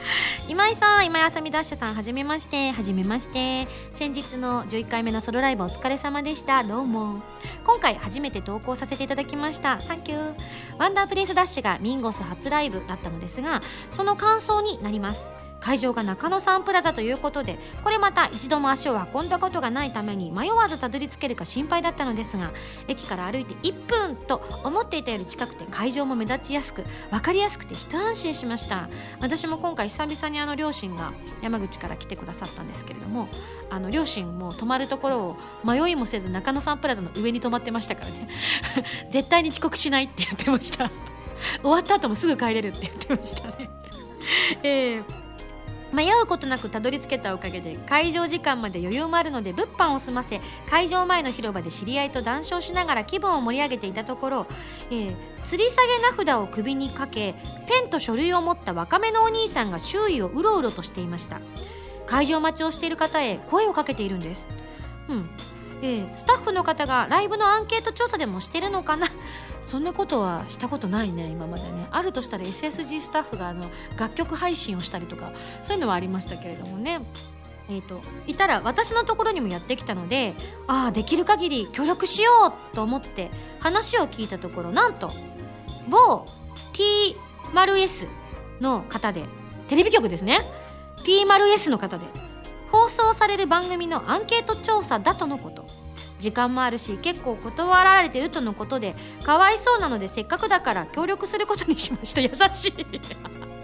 [0.49, 2.71] 今井さん今井あさみダッシュさんはじめまして。
[2.71, 3.69] はじめまして。
[3.91, 6.65] 先日の11回目のソロライブお疲れ様でした。
[6.65, 7.21] どうも。
[7.67, 9.81] 今回初めて投稿させていただきました。
[9.81, 10.35] サンキュー
[10.79, 15.34] ワンダープレイスダッシュがミンゴス初ライブだったのですがその感想になります。
[15.65, 22.53] 会場が中野サンプラザということでこれまた一度も足を運んだことがないために迷わずたどり着けるか心配だったのですが
[22.87, 28.91] 駅から歩いて1分と思っていたより近くて会場も目立ちやすく分かりやすくて一安心しました。
[29.21, 33.29] 私も今回久々にあの両親が山口から来てくださったんですけれども
[33.71, 38.29] あの両親も泊まるところを迷いもせず中野サンプラザの上に泊まってましたからね。
[39.11, 40.91] 絶対に遅刻しないって言ってました。
[41.63, 43.71] 終わった後もすぐ帰れるって言ってましたね。
[44.63, 45.24] えー
[45.95, 54.47] 迷うことなくたどり着けたおかげで会場時間まで余裕もあるので物販を済ませ会場前の広場で知り合いと談笑しながら気分を盛り上げていたところ、
[54.91, 57.35] えー、吊り下げ名札を首にかけ
[57.67, 61.41] ペンと書類を持った若めのお兄さんが周囲をうろうろとしていました。
[62.07, 64.47] 会場待ちをしている方へ声をかけているんです。
[65.09, 65.31] うん。
[65.83, 69.09] えー、スタッフの方がライブのアンケート調査でもしてるのかな？
[69.63, 71.87] そんなことはしたことないね今までね。
[71.91, 75.31] あるとしたら SSG スタッフがあの楽曲配信をしたりとか
[75.63, 77.01] そういうのはありましたけれどもね。
[77.71, 80.35] えーと、いたら私のところにもやってきたので
[80.67, 85.11] ああできる限り協力しようと思って話を聞いたところなんと
[85.89, 86.27] 某
[86.75, 88.07] T○S
[88.61, 89.25] の方で
[89.69, 90.47] テレビ局ですね。
[91.05, 92.05] T○S の方で
[92.75, 95.65] 放送される番組のアンケート調査だとのこと。
[96.19, 102.21] 時間もあるし結構断られてるとのことでかわいそうなのでせっかくだから協力することにしました。
[102.23, 102.73] 優しい。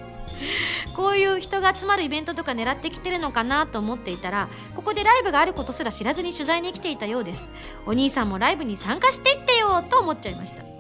[0.94, 7.48] こういう人が集まるイベントとか狙ってきてるのかなと思っていたらここでライブがあることすら知らずに取材に来ていたようです。
[7.86, 10.79] お兄さんもライブに参加していってよと思っちゃいました。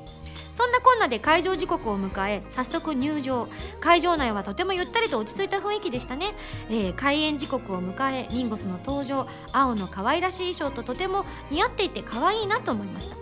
[0.60, 3.48] そんなこんなで会場時刻を迎え早速入場。
[3.80, 6.34] 会場内はとてもゆったりと落ち着いた雰囲気でしたね、
[6.68, 9.26] えー、開演時刻を迎えミンゴスの登場。
[9.54, 13.16] 青の可愛らしい衣装ととても似合っていて可愛いなと思いました。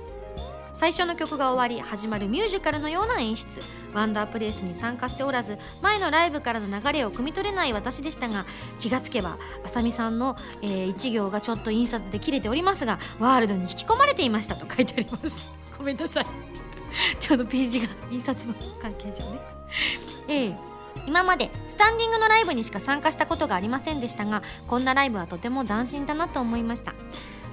[0.74, 3.62] 最初の曲が終わり始まるミュージカルのような演出。
[3.94, 8.46] ワンダープレイスに参加しておらず前のライブからの流れを汲み取れない私でしたが
[8.81, 15.51] 気がつけばあさみさんの、えー、1行がちょっと印刷で切れておりますがワールドに引き込まれていましたと書いてあります。
[15.79, 16.68] ごめんなさい。
[17.20, 19.40] ちょうどページが印刷の関係上ね。
[20.29, 20.57] ええ。
[21.07, 26.92] 今までスタンディングのライブにしか参加したことがありませんでしたがこんなライブはとても斬新だなと思いました。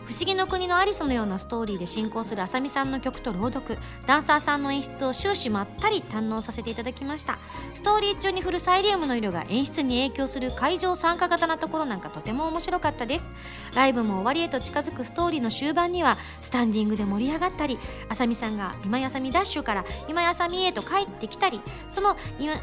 [0.06, 3.78] 不思議の国のアリスのようなストーリーで進行するあさみさんの曲と朗読。
[4.06, 7.40] ダンサーさんの演出を終始まったり堪能させていただきました。
[7.74, 13.26] ストーリー中に振るサイリウムの色が演出に影響する会場参加型なところなんかとても面白かったです。
[13.74, 22.16] ライブも終わりへと近づくストーリーの終盤にはスタンディングで盛り上がったりあさみさんが今やさみダッシュから今やさみへと帰ってきたりその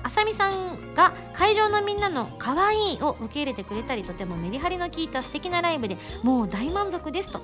[0.04, 7.31] あさみさんが会場のみんなの可愛いを受け入れてくれたりとてもメリハリの効いた素敵なライブでもう大満足です。
[7.32, 7.40] と。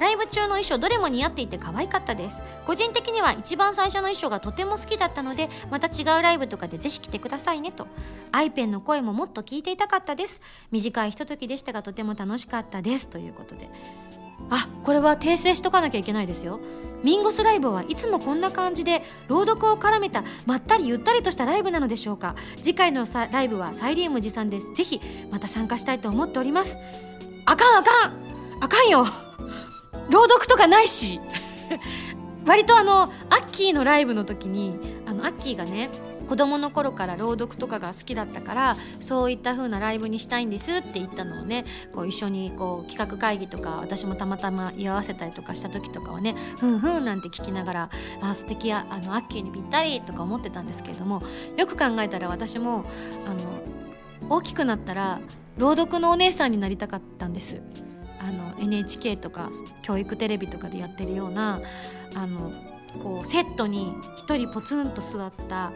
[0.00, 2.36] ライブ中の衣装どれも似合っていて可愛かったです。
[2.64, 7.86] 個人的には一番最初の衣装がとても好きだったのでまた違うライブとかでぜひ来てくださいねと。
[8.32, 10.40] アイペンの声ももっと聞いていたかったです。
[10.70, 13.08] 短いひとときでしたがとても楽しかったです。
[13.08, 13.68] ということで。
[14.48, 16.60] あこれは訂正しとかなきゃいけないですよ。
[17.02, 22.36] ミンゴスライブはいつもこんな感じで朗読を絡めたまったりゆったりとしたライブなのでしょうか。
[22.56, 24.72] 次回のライブはサイリウム持参です。
[24.72, 24.98] ぜひ
[25.30, 26.78] また参加したいと思っております。
[27.44, 29.04] あかんあかんあかんよ
[30.10, 31.20] 朗読とかないし
[32.46, 35.90] 割とあのアッキーのライブの時にあのアッキーがね
[36.28, 51.22] 子供の頃から朗読とかが好きだったからそういった風なライブにしたいんですって言ったのをねこう一緒にこう企画会議とか私もたまたま居合わせたりとかした時とかはねふんふんなんて聞きながらあ素敵やあのアッキーにぴったりとか思ってたんですけれども
[51.56, 52.84] よく考えたら私も
[53.26, 55.20] あの大きくなったら
[55.58, 57.60] 朗読のお姉さんになりたかったんです。
[58.20, 59.50] あの NHK とか
[59.82, 61.60] 教育テレビとかでやってるような
[62.14, 62.52] あの
[63.02, 63.94] こうセットに
[64.26, 65.72] 1人ポツンと座った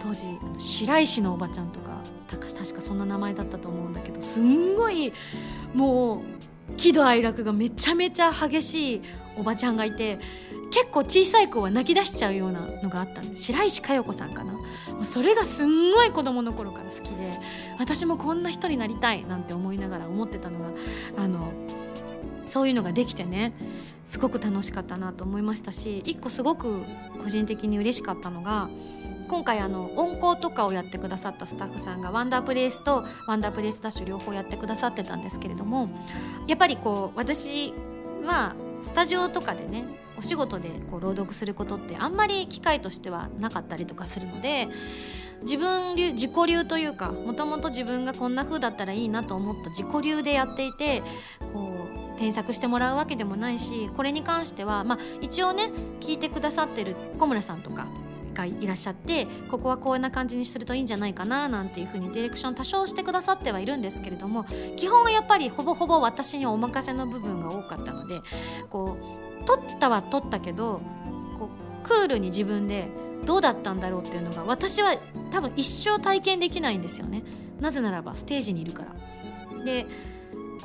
[0.00, 0.26] 当時
[0.58, 5.12] 白石のおばちゃんとか確かそんな名前だったと思うんだけどすんごい
[5.74, 6.22] も
[6.70, 9.02] う喜怒哀楽がめちゃめちゃ激しい
[9.38, 10.18] おばちゃんがいて
[10.72, 14.56] 結構小さい子は泣き出しちゃうようなのがあったんで白石佳代子さんかな。
[15.04, 17.32] それがすんごい子供の頃から好きで
[17.78, 20.70] 私もこんな人になりたいなんて思いながら思ってたのが
[21.16, 21.52] あの
[22.46, 23.52] そういうのができてね
[24.06, 26.82] すごく楽しかったなと思いましたし一個すごく
[27.22, 28.70] 個人的に嬉しかったのが
[29.28, 35.88] 今回あの音効とかをやってくださったスタッフさんがワンダープレイスとワンダープレイスダッシュ両方やってくださってたんですけれども
[36.46, 37.74] やっぱりこう私
[38.24, 39.84] はスタジオとかでね
[40.18, 44.68] お仕事でこう朗読することってあんまり機会としてはなかったりとかするので
[45.42, 51.02] 自分流自己流というかもともと自分がこんな風だったらいいなと思った自己流でやっていて
[51.52, 51.85] こう
[52.16, 57.86] 添削してもらうわけでもないしこれに関しては、まあ、一応ね聞いてくださってる小村さんとか
[58.34, 64.44] がいらっしゃってここはこんな感じにするといいんじゃないかななんていう風にディレクション多少してくださってはいるんですけれども
[64.76, 68.20] 基本はやっぱりほぼほぼ私にお任せの部分が多かったので
[68.68, 68.96] こ
[69.42, 70.80] う取ったは取ったけど
[71.38, 71.48] こ
[71.84, 72.88] うクールに自分で
[73.24, 74.96] どうだったんだろうっていうのが私は
[75.30, 77.24] 多分一生体験できないんですよね。
[77.60, 79.64] なぜならばステージにいるから。
[79.64, 79.86] で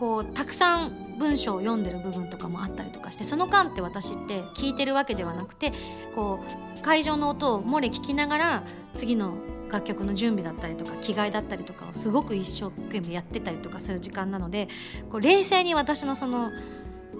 [0.01, 5.73] こうたくさん文章を読んでる部分とかもあったりとかしてその間って私って聞いてるわけではなくて
[6.15, 6.43] こ
[6.79, 8.63] う会場の音を漏れ聞きながら
[8.95, 9.35] 次の
[9.69, 14.69] 楽曲の準備だったりとか着替えだったりとかをすごく一生懸命やってたりとかする時間なので
[15.11, 16.49] こう冷静に私のその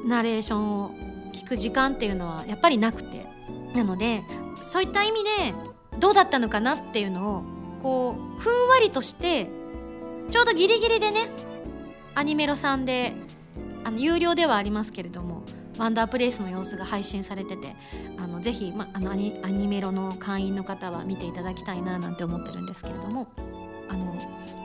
[0.03, 0.91] ナレーションを
[1.33, 3.29] 聞く時間っていうのはやっぱりなくて。
[3.73, 4.23] なので
[4.55, 5.29] そういった意味で
[5.97, 7.43] どうだったのかなっていうのを
[7.81, 9.49] こうふんわりとして
[10.29, 11.29] ちょうどギリギリでね
[12.15, 13.13] アニメロさんで
[13.83, 15.43] あの有料ではありますけれども
[15.77, 17.75] ワンダープレイスの様子が配信されてて
[18.17, 23.27] あのぜひ、ま、あのアニアニメロの会員の方は見ていただきたいななんて思ってるんですけれども
[23.89, 24.15] あの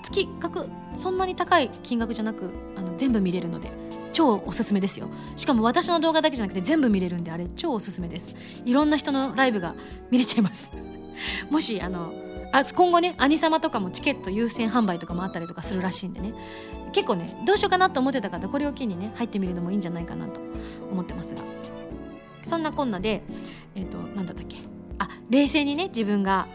[0.02, 3.70] 月額そんなに高い金額じゃなくあの全部見れるので
[4.12, 5.10] 超おすすめですよ。
[5.36, 8.34] しかも私の動画だけじゃなくて全部見れるんであれ超おすすめです。
[8.64, 9.74] いろんな人のライブが
[10.10, 10.72] 見れちゃいます。
[11.50, 12.14] もしあの
[12.52, 16.32] あ今後ね兄様とかもチケット優先販売とかもあったりとかするらしいんでね。
[16.96, 20.40] 結構ねどうしようかなと思ってた方これを機にね入ってみるのもいいんじゃないかなと
[20.90, 21.42] 思ってますが。
[22.42, 23.22] そんなこんなで
[23.74, 24.56] えっ、ー、と何だったっけ？
[24.98, 26.48] あ冷静にね自分が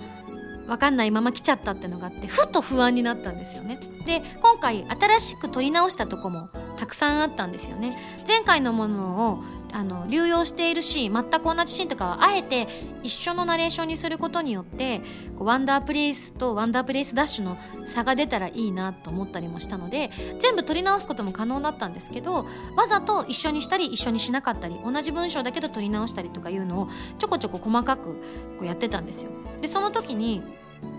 [0.66, 3.80] 分かんないまま来ちゃったってのがあってふと不安になったんですよね。
[4.08, 6.50] で今回新しく撮り直したとこも
[6.82, 7.96] たくさんあったんですよね。
[8.28, 12.68] 前回のものをあの流用しているシーン全く同じシーンとかはあえて
[13.04, 15.00] 一緒のナレーションにすることによって
[15.38, 20.10] こうワンダープレイスとワンダープレイスダッシュの差が出たらいいなと思ったりもしたので
[20.40, 28.16] 全部撮り直すことも可能だったんですけどわざと一緒にしたり一緒にしなかったり同じ文章だけど撮り直したりとかいうのをちょこちょこ細かくこ
[28.62, 29.30] うやってたんですよ。
[29.62, 30.42] でその時に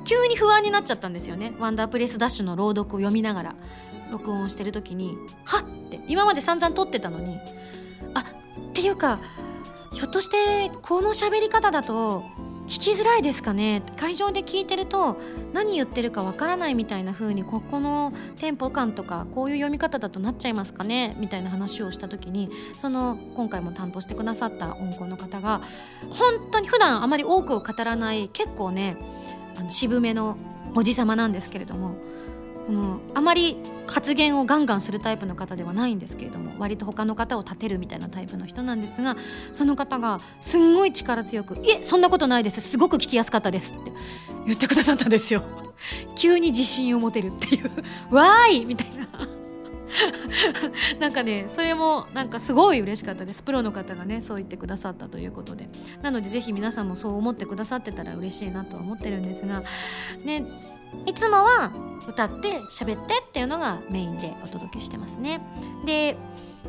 [0.04, 1.52] 急に不安になっちゃったんですよね。
[1.58, 3.54] ワンダープレイスダッシュの朗読を読みながら。
[4.12, 7.38] 録音をしてる時にはっって今まで散々撮ってたのに
[8.14, 9.20] あっていうか
[9.92, 12.24] ひょっとしてこの喋り方だと
[12.66, 13.82] 聞きづらいですかね？
[13.96, 15.18] 会場で聞いてると
[15.52, 21.16] 何言ってるかわからないみたいな風にここのテンポ感とかこういう読み方だとなっちゃいますかね？
[21.18, 25.60] みたいな話をした時にその今回も担当してくださった音工の方が
[26.08, 28.96] 本当に普段あまり多くを語らない結構ね
[29.58, 30.38] あの渋めの
[30.74, 31.96] おじ様なんですけれども、
[32.68, 33.56] うん、あまり
[33.88, 39.16] 発言をガンガンするタイプの方ではないんですけれども割と他の方を立てるみたいなタイプの人なんですが
[39.52, 43.92] その方がすんごい力強く「いえそんなことないですすごく聞きやすかったです」って
[44.46, 45.42] 言ってくださったんですよ。
[46.16, 47.70] 急に自信を持てるっていう
[48.14, 49.06] 「わーい!」みたいな。
[50.98, 55.68] なんかねそれもなんかすごい嬉しかったですプロの方がねそう言ってくださったということで
[56.00, 59.62] なのでぜひ皆さんもそう思ってくださってたら嬉しいなとは思ってるんですが
[60.24, 60.71] ね
[61.06, 61.72] いつもは
[62.08, 65.40] 歌って喋ってっていうのがメインでお届けしてますね。
[65.84, 66.16] で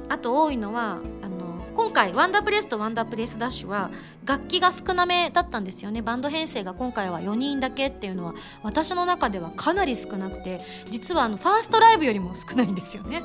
[0.09, 1.43] あと多いのはあの
[1.75, 3.89] 今回ワンダープレスとワンダープレスダッシュは
[4.25, 6.01] 楽器が少なめだったんですよね。
[6.01, 10.59] バンド編成が今回は4人だけっていうのは私の中ではかなり少なくて
[10.89, 13.21] 実はあのファーストライブよりも少ないんですよね。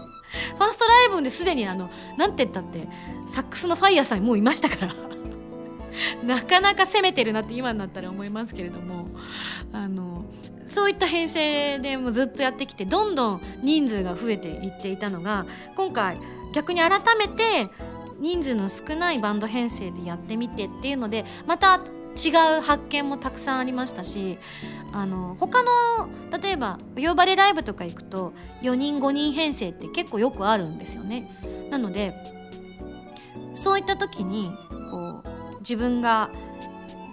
[0.57, 2.89] ファーストライブですでにあのなんて言ったって
[3.27, 4.95] サックスのファイヤーさんもういましたから。
[6.25, 9.09] なかなか攻めてるなって今になったら思いますけれども
[9.73, 10.25] あの
[10.67, 15.47] そういった編成でもずっとやってきてどんどん人数が増えていっていたのが
[15.77, 16.19] 今回
[16.53, 17.69] 逆に改めて
[18.19, 21.81] 人数の少ないバンド編成でやってみてっていうのでまた
[22.17, 24.39] 違う発見もたくさんありましたし
[24.93, 28.33] あの他の例えば呼ばれライブとか行くと
[28.63, 31.31] 4人5人編成って結構よくあるんですよね。
[31.71, 32.15] なので
[33.55, 34.51] そういった時に
[34.91, 35.38] こう
[35.69, 36.31] 自分が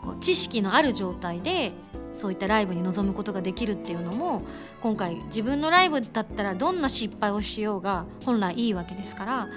[0.01, 1.73] こう知識のある状態で
[2.13, 4.43] そういったライブに臨むことができるっていうのも
[4.85, 9.47] 今回自分のライブだったらどんな失敗をしようが本来いいわけですから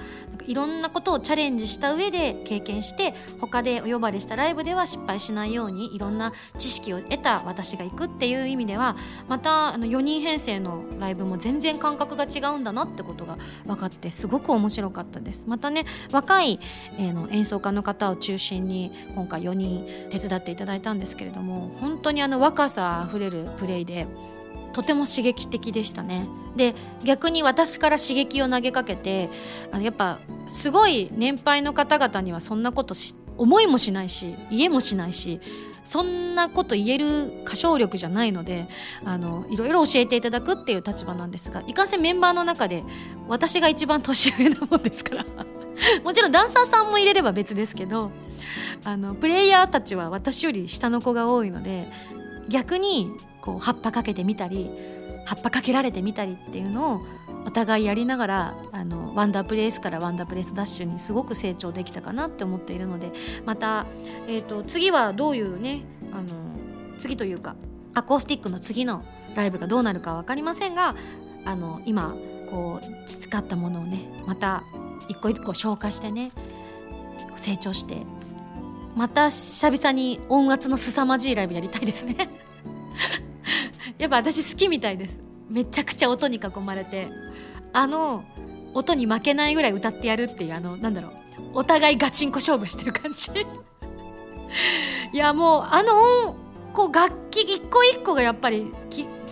[0.46, 8.96] いろんなことをチャレンジした上で経験して他でお呼ばれしたライブでは失敗しないようにいろんな知識を得た私が行くっていう意味では
[9.28, 15.44] またあの4人編成のライブも全然感覚が違うんだなってことが分かってすごく面白かったです。
[15.46, 16.58] またね若い、
[16.96, 24.06] えー、の演奏家の方を中心に今回4人手伝っていただいたんですけれども本当にあの若さあふれるプレイで
[24.78, 26.28] とても刺激的でしたね。
[26.54, 26.72] で
[27.02, 29.28] 逆に私から刺激を投げかけて
[29.72, 32.94] あのやっぱすごい年配の方々にはそんなこと
[33.36, 35.40] 思いもしないし言えもしないし
[35.82, 38.68] そんなこと言える歌唱力じゃないので
[39.04, 42.84] あのいろいろ教えていただくっていう立場なんですがいかんせんメンバーの中で
[43.26, 45.24] 私が一番年上なもんですから
[46.04, 48.12] もちろんダンサーさんも入れれば別ですけど
[48.84, 51.90] あのプレイヤーたちは私より下の子が多いので
[52.48, 54.70] 逆にこう葉っぱかけてみたり
[55.24, 57.00] 葉っぱかけられてみたりっていうのを
[57.44, 63.12] お互いやりながらあのワンダープレイスからワンダープレイスダッシュにすごく成長できたかなって思っているので
[63.44, 63.86] また、
[64.26, 66.28] えーと、次はどういうねあの
[66.98, 67.56] 次というか
[67.94, 70.96] アコースティックの次のライブがどうなるか分かりませんが
[71.44, 72.16] あの今
[72.50, 74.64] こう培ったものをねまた
[75.08, 76.32] 一個一個消化してね
[77.36, 78.02] 成長して
[78.98, 82.28] また久々に音圧の凄まじいライブやりたいですね。
[83.96, 85.20] やっぱ私好きみたいです。
[85.48, 87.06] めちゃくちゃ音に囲まれて。
[87.72, 88.24] あの
[88.74, 91.12] 音に負けないぐらい歌ってやるっていうあのなんだろう。
[91.54, 93.30] お互いガチンコ勝負してる感じ。
[95.12, 96.34] いやもうあの
[96.74, 98.72] こう楽器一個一個がやっぱり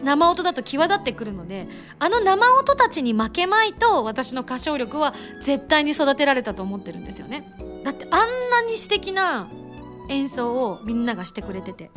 [0.00, 1.66] 生音だと際立ってくるので
[1.98, 5.12] あの生音たちに負けまいと私の歌唱力は
[5.42, 7.52] 絶対に育てられたと思ってるんですよね。
[7.86, 9.48] だってあんなに素敵な
[10.08, 11.92] 演奏をみんながしてくれてて。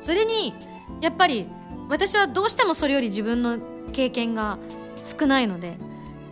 [0.00, 0.52] それに
[1.00, 1.48] やっぱり
[1.88, 3.58] 私はどうしてもそれより自分の
[3.92, 4.58] 経験が
[5.02, 5.76] 少ないので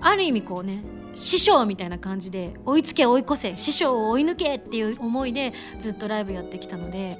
[0.00, 0.82] ある意味こうね
[1.14, 7.16] 師匠みたいな感じで追いつけ追い越せ師匠を追い抜けっていう思いでずっとライブやってきたので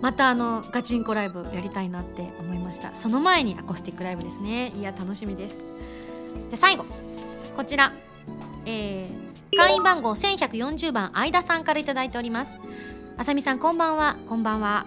[0.00, 2.94] またあのガチンコライブやりたいなって思いました。
[2.94, 4.72] その前にアコースティックライブですね。
[4.74, 5.56] いや楽しみです。
[6.50, 6.84] で最後。
[7.56, 7.94] こちら。
[8.66, 9.23] えー、
[9.56, 12.52] 会員番号1140番相田さんから頂いております。
[13.16, 14.16] あさみさんこんばんは。
[14.28, 14.86] こんばんは。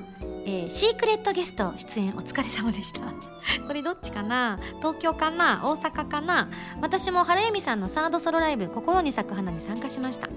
[0.49, 3.01] えー、シークレットゲスト出演お疲れ様でした。
[3.67, 4.57] これどっちかな？
[4.77, 5.61] 東京かな？
[5.65, 6.47] 大阪かな？
[6.81, 10.29] 私も原由美さんのサードソロライブ「心に咲く花」に参加しました。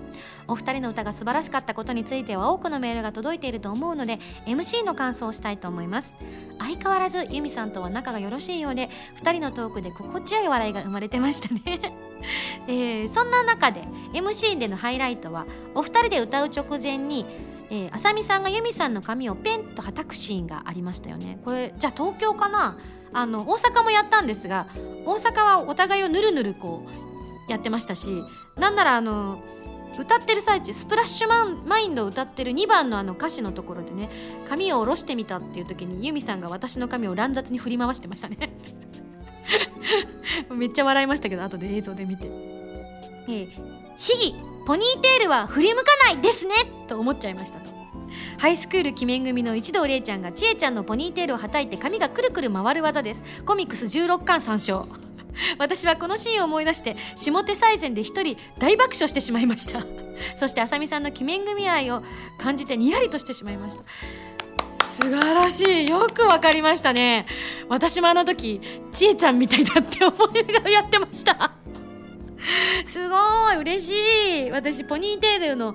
[0.48, 6.12] お二人の歌が素晴らしかったことについては多くのメールが届いていると思うので MC の感想をしたいと思います。
[6.58, 8.90] 相変わらず由美さんとは仲がよろしいようで
[9.22, 11.94] 2人のトークで心地よい笑いが生まれてましたね。
[12.66, 17.24] えー、そんな中で MC でのハイライトはお二人で歌う直前に
[17.70, 21.38] えー、浅見さんが由美さんの髪をペンとはたくシーンがありましたよね。
[21.44, 22.76] これじゃあ東京かな？
[23.12, 24.68] あの大阪もやったんですが
[25.04, 28.22] 大阪はお互いをぬるぬるこうやってましたし
[28.56, 29.42] なんならあの
[29.98, 34.08] 歌ってる最中スプラッシュマンマインドを歌ってる2番のあの歌詞のところでね
[34.48, 38.56] 髪を下ろしてみたっていう時に由美さんが私の髪を乱雑に振り回してましたね。
[40.54, 42.28] めっちゃ笑いましたけど後で映像で見て。
[43.28, 43.48] えー、
[43.98, 46.54] ひぎポニーテールは振り向かないですね
[46.88, 47.61] と思っちゃいました
[48.40, 53.22] ハイスクール鬼面組の一同礼ちゃんがちえちゃんのポニーテールをはたいて髪がくるくる回る技です。
[53.44, 54.88] コミックス16巻参照
[55.58, 59.84] 私はこのシーンを思い出して下手最前で一人大爆笑してしまいました。
[60.34, 62.02] そしてあさみさんの鬼面組愛を
[62.38, 63.84] 感じてにやりとしてしまいました。
[64.86, 65.90] 素晴らしい。
[65.90, 67.26] よくわかりましたね。
[67.68, 71.52] 私もあの時ちえちゃんみたいだって思いながらやってました。
[72.86, 74.51] すごい嬉しい。
[74.51, 75.74] 私ポニーテールの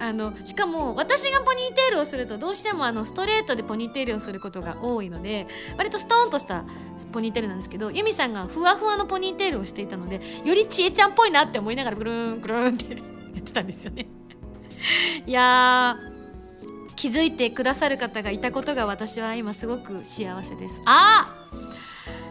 [0.00, 6.64] あのしかも私がポニーテールをするとどうしてもあのストレートでポニーテールをすることが多いので割とストーンとした
[7.12, 13.00] ポニーテールなんですけどユミさんがふわふわのポニーテールをしていたのでよりちえちゃんっぽいなって思いながらぐるんぐるんって や
[13.40, 14.06] ってたんですよね。
[15.26, 15.96] いや
[16.94, 20.80] 気づいてくださる方がいたことが私は今すごく幸せです。
[20.84, 21.34] あ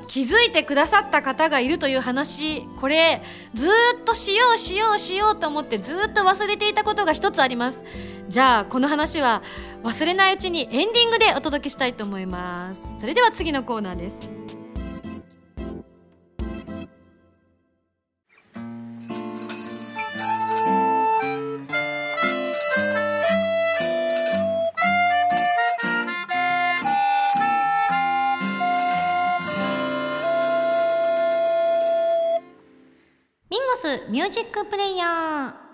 [0.07, 2.65] 気づいてくださった方がいるという話。
[2.79, 3.21] これ
[3.53, 7.83] ずっとしようしようしようと思ってずっと忘れていたことが一つあります。
[8.29, 9.41] じゃあこの話は
[9.83, 12.95] 忘れないうちにエンディングでお届けしたいと思います。
[12.97, 14.36] それでは次のコーナーです。
[34.09, 35.67] ミュージックプレイヤー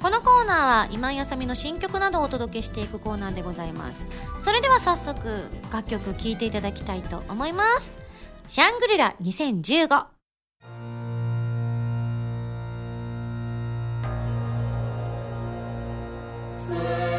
[0.00, 4.06] このコーナーは今井あさみの新曲などをお届けしていくコーナーでございます。
[4.38, 7.96] それでは早速楽曲聴いていただきたいと思います。
[8.46, 10.04] シャングリラ2015「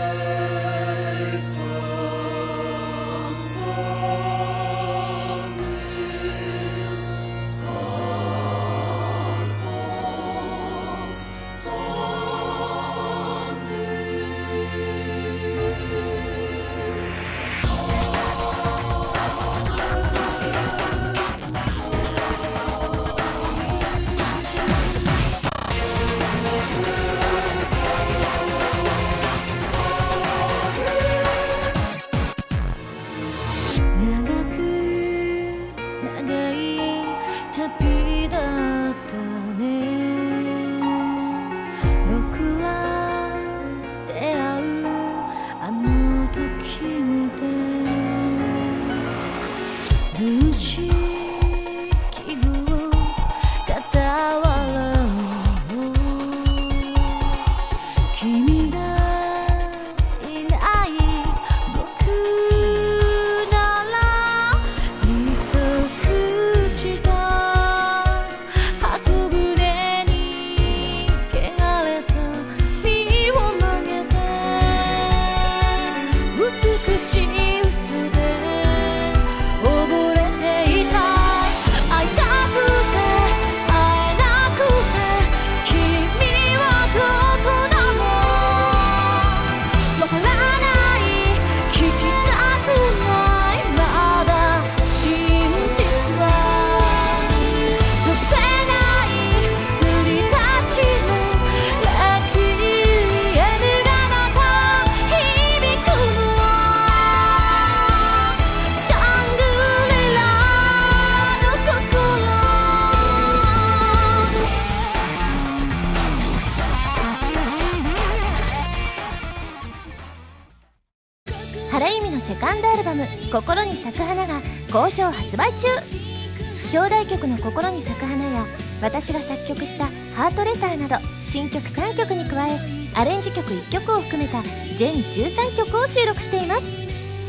[128.86, 132.60] 私が作曲した「ハートレター」など新曲3曲に加え
[132.94, 134.44] アレンジ曲1曲を含めた
[134.78, 136.62] 全13曲を収録しています。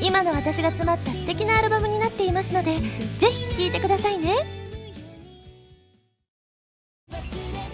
[0.02, 4.34] 今の私が詰まった素敵なアルバムになっていますのでぜひ聴いてくださいね。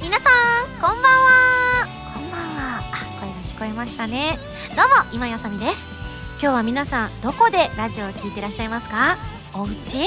[0.00, 1.86] 皆さんこんばんは。
[2.14, 2.78] こんばんは。
[2.78, 2.82] あ
[3.20, 4.38] 声が聞こえましたね。
[4.76, 5.82] どうも今やさみです。
[6.40, 9.18] 今日は皆さんどこでラジオを聞いてらっしゃいますか？
[9.52, 10.06] お家？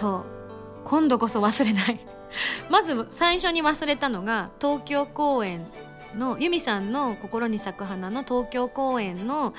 [0.00, 0.24] そう。
[0.84, 2.00] 今度こそ忘れない。
[2.70, 5.66] まず最初に忘れたのが東京公演
[6.16, 9.52] の由美さんの「心に咲く花」の東京公演の、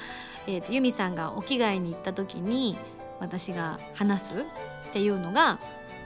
[0.48, 2.76] えーと由美さんがお着替えに行った時に
[3.20, 4.46] 私が話す
[4.90, 5.60] っていうのが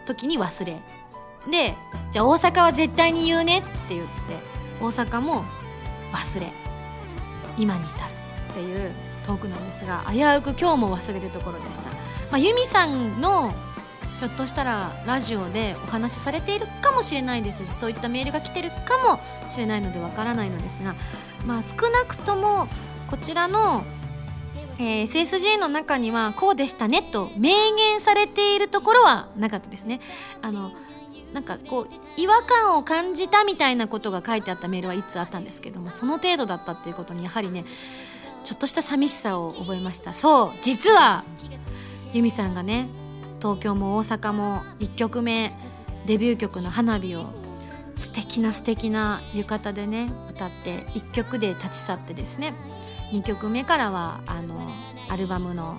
[0.06, 0.82] 時に忘れ。
[1.50, 1.76] で
[2.12, 4.12] じゃあ大阪は絶対に言うねって言って
[4.82, 5.46] 大阪も
[6.12, 6.52] 忘れ。
[7.58, 8.12] 今に至る
[8.52, 8.92] っていう
[9.26, 11.96] トークなんですが危うく今日も忘れるところでした、ま
[12.34, 13.54] あ、由美さんの
[14.20, 19.20] ひょっとしたらラジオでお話しされているかもしれないですしそういったメールが来てるかも
[19.52, 20.96] しれないのでわからないのですが、
[21.46, 22.68] まあ、少なくとも
[23.10, 23.84] こちらの、
[24.80, 30.02] えー SSG の中にはこうでしたねと明言されているところはなかったですね。
[30.42, 30.72] あの
[31.34, 37.66] なんかこう違和感を感じたみたいなことが書いてあったメールはいつあったんですけどもその程度だったっていうことにやはりね
[38.46, 41.26] ちょっとした寂しさを覚えましたそう実は
[42.14, 42.88] 由美さんがね
[43.46, 45.54] 東京も大阪も1曲目
[46.08, 47.28] デビュー曲の「花火」を
[47.96, 52.56] 素敵な素敵な浴衣でね歌って1曲で立ち去ってですね。
[53.12, 54.68] 2曲目からはあの
[55.10, 55.78] アルバムの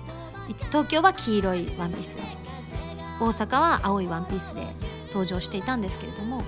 [0.67, 2.17] 東京は黄色いワンピース。
[3.19, 4.65] 大阪は青いワンピースで
[5.07, 6.43] 登場していたんですけれども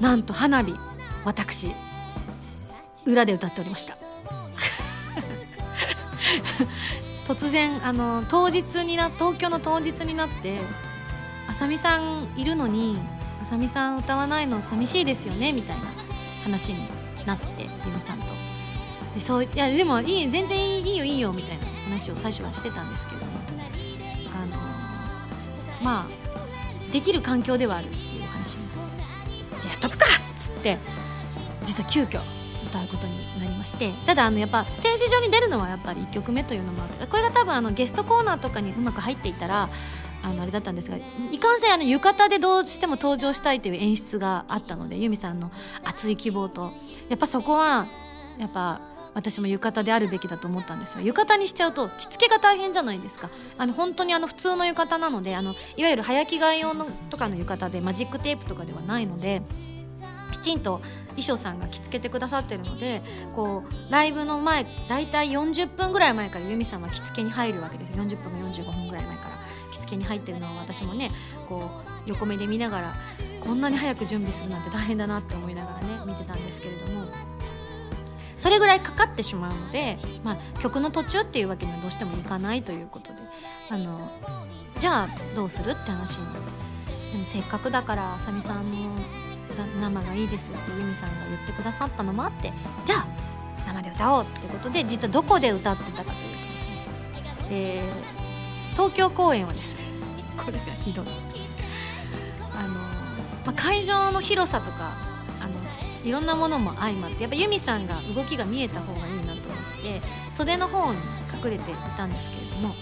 [0.00, 0.74] なんと花火
[1.24, 1.76] 私
[3.06, 3.96] 裏で歌っておりました。
[7.26, 10.60] 突然あの当日にな東京の当日になって
[11.48, 12.98] 「あさみさんいるのに
[13.42, 15.84] あさみさん歌わないの寂しいですよね」みたいな
[16.44, 16.88] 話に
[17.24, 18.26] なってゆみさんと。
[19.14, 23.22] でそういやでもいい全然いいいいよいいよみたいな話を最初はしてたんですけど
[24.34, 24.56] あの
[25.82, 29.02] まあできる環境ではあるっていう話になって。
[29.62, 30.78] じゃあやっとくかっつって
[31.64, 32.20] 実は急遽
[32.66, 33.20] 歌うことに
[33.62, 39.68] ましてただあのやっぱステージ上に出るのはやっぱり1曲目というのもあってこれが多分あのゲストコーナーとかにうまく入っていたら
[40.24, 45.50] あのあれだったんですがいかんせんあの浴衣でどうしても登場したいという演出があったので由美さんの
[45.84, 46.72] 熱い希望と。
[47.08, 47.86] やっぱそこは
[48.38, 48.80] やっぱ
[49.14, 53.30] 私も浴衣であるべきだと思ったんですが浴衣にしちゃうと着付けが大変じゃないですか。
[53.58, 59.42] あの本当にあの普通の浴衣なのであのいわゆる早着替え用のとかの浴衣でマジックテープとかではないので
[60.42, 60.80] ちんと
[61.10, 63.02] 衣装さんが着付けてくださってるので
[63.34, 69.30] こうライブの前大体40分ぐらい前から由美さんは着付けに入るわけです40分か45分ぐらい前から
[69.72, 71.10] 着付けに入ってるのを私もね
[71.48, 71.70] こ
[72.06, 72.94] う横目で見ながら
[73.40, 77.02] こんなに早く準備するなんて大変だなって思いながらね見てたんですけれども。
[78.38, 83.20] それぐらいかかってしまうので、まあ、曲の途中っていうわけにはどうしてもいかないということで。
[83.72, 84.10] あの
[84.78, 86.26] じゃあどうするって話に
[87.12, 88.90] でもせっかくだからあさみさんの
[89.80, 92.52] 生がいいですって由美さんが言ってくださったのもあって
[92.84, 93.06] じゃあ
[93.66, 96.86] 生で歌おうってことで実はどこで歌ってたかというとですね、
[97.50, 98.22] えー
[98.72, 99.84] 東京公演はですね
[100.36, 101.06] これがひどい。
[102.54, 102.80] あの、ま
[103.46, 104.92] あ、会場の広さとか
[105.40, 105.54] あの
[106.04, 109.40] いろんなものも相まってやっぱ由美さんが動きが見えた方がいいなと思っ
[109.82, 110.00] て
[110.30, 110.98] 袖の方に
[111.44, 112.74] 隠れていたんですけれども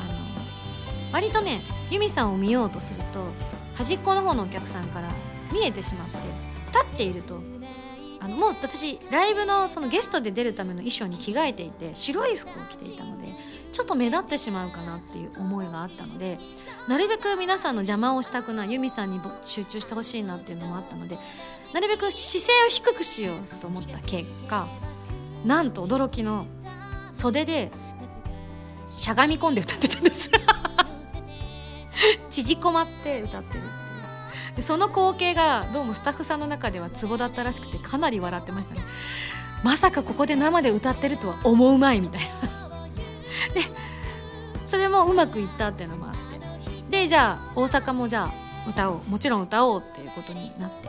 [0.00, 3.26] あの割とね由美さんを見ようとすると
[3.74, 5.08] 端っこの方のお客さんから
[5.52, 6.16] 見えてしまって
[6.72, 7.40] 立っていると
[8.20, 13.28] あのもう私ライブのそのゲストで出るための衣装に着替えていて白い服を着ていたので
[13.70, 16.38] ちょっと目立ってしまうかなっていう思いがあったので
[16.88, 21.18] なるべく皆さんの邪魔をしたくない由美さんに集中してほしいなっていうのもあったので
[21.72, 24.66] なるべく姿勢を低くしようと思った結果
[25.44, 26.46] なんと驚きの
[27.12, 27.70] 袖で
[28.98, 30.28] しゃがみ込んで歌ってたんです。
[32.30, 33.62] 縮こまって歌ってる。
[34.58, 38.80] でその光景がどうもスタッフさんの中ではツボだったらしくてかなり笑ってましたね。
[39.62, 42.80] まさかここで生で歌ってるとは思うまいみたいな。
[43.54, 43.62] で
[44.66, 46.40] それもうまくいったっていうのもあって。
[46.90, 48.32] でじゃあ大阪もじゃあ
[48.68, 50.88] 歌おうもちろん歌おうっていうことになって。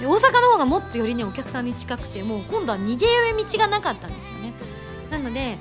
[0.00, 3.06] で大阪の方がもっとよりにお客さんに近くてもう今度は逃げ
[3.40, 4.52] 道がなかったんですよね。
[5.12, 5.58] なので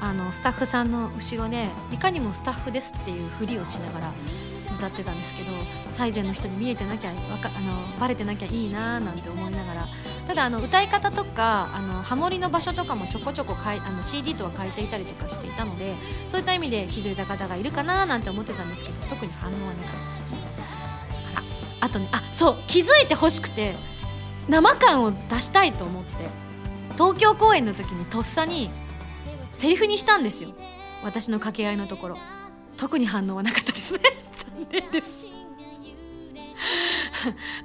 [0.00, 4.12] あのスタッフさんの後ろでいかにもスタッフですっていうふりをしながら
[4.74, 5.50] 歌ってたんですけど
[5.94, 9.86] 最前の人に見えてなきゃわかあのバレてなきゃいいななんて思いながら。
[10.26, 15.94] ただあの歌い方とかあのハモリの場所とかもちょこちょこかいあの CD とは変えていたりとかしていたので
[16.30, 20.14] そういった意味で気づいた方がいるかななんて思ってたんですけど特に反応はなかった。
[20.24, 20.38] ですね
[21.80, 23.76] ああとねあそう気づいてほしくて
[24.48, 26.28] 生感を出したいと思って
[26.94, 28.70] 東京公演の時にとっさに
[29.52, 30.50] セリフにしたんですよ。
[31.02, 32.18] 私の掛け合いのところ。
[32.76, 34.00] 特に反応はなかったですね。
[34.54, 35.24] 残念です。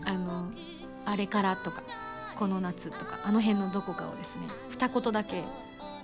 [0.06, 0.52] あの
[1.06, 1.84] あれからとか
[2.36, 5.44] この夏とかあの辺のどこかをですね二言だけ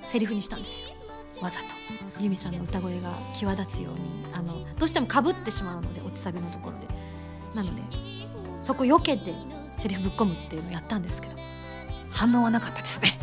[0.03, 0.89] セリフにしたんですよ。
[1.41, 1.65] わざと。
[2.19, 6.87] 由美さんの歌声が際立つようにあのどうしてもかぶってしまうので落ちサビのところで。
[7.55, 7.81] なので
[8.61, 9.33] そこ避けて
[9.77, 11.35] セリフぶっ込むっていうのをやったんですけど
[12.09, 13.17] 反応はなかったですね。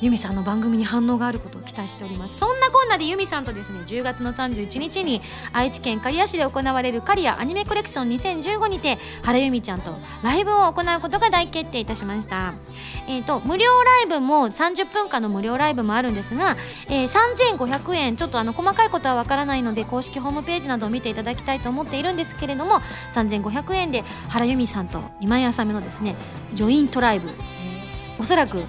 [0.00, 2.38] 由美さんの番組に反応があることを期待しております。
[2.38, 5.20] そんなこんなで由美さんとですね10月の31日に
[5.52, 12.54] 愛知県刈谷市で行われる刈谷アニメコレクション2015にて原由美ちゃんとライブを行うことが大決定いたしました。
[13.06, 16.56] えーと無料ライブも30分間の無料ライブもあるんですが、
[16.88, 17.08] えー
[17.58, 22.80] 3500円ちょっとあの細かいことはわからないので公式ホームページなどを見ていただきたいと思っているんですけれども
[23.12, 26.14] 3500円で原由美さんと今井あさみのですね
[26.54, 27.40] ジョイントライブ、えー
[28.20, 28.64] おそらく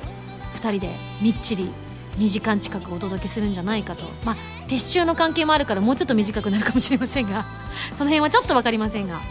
[0.56, 1.72] 2人でみっちり
[2.18, 4.04] 2時間近くお届けするんじゃないかと。
[4.26, 4.36] まあ
[4.68, 7.46] 撤収の関係もあるからもうちょっと短くなるかもしれませんが。
[7.96, 9.22] その辺はちょっと分かりませんが、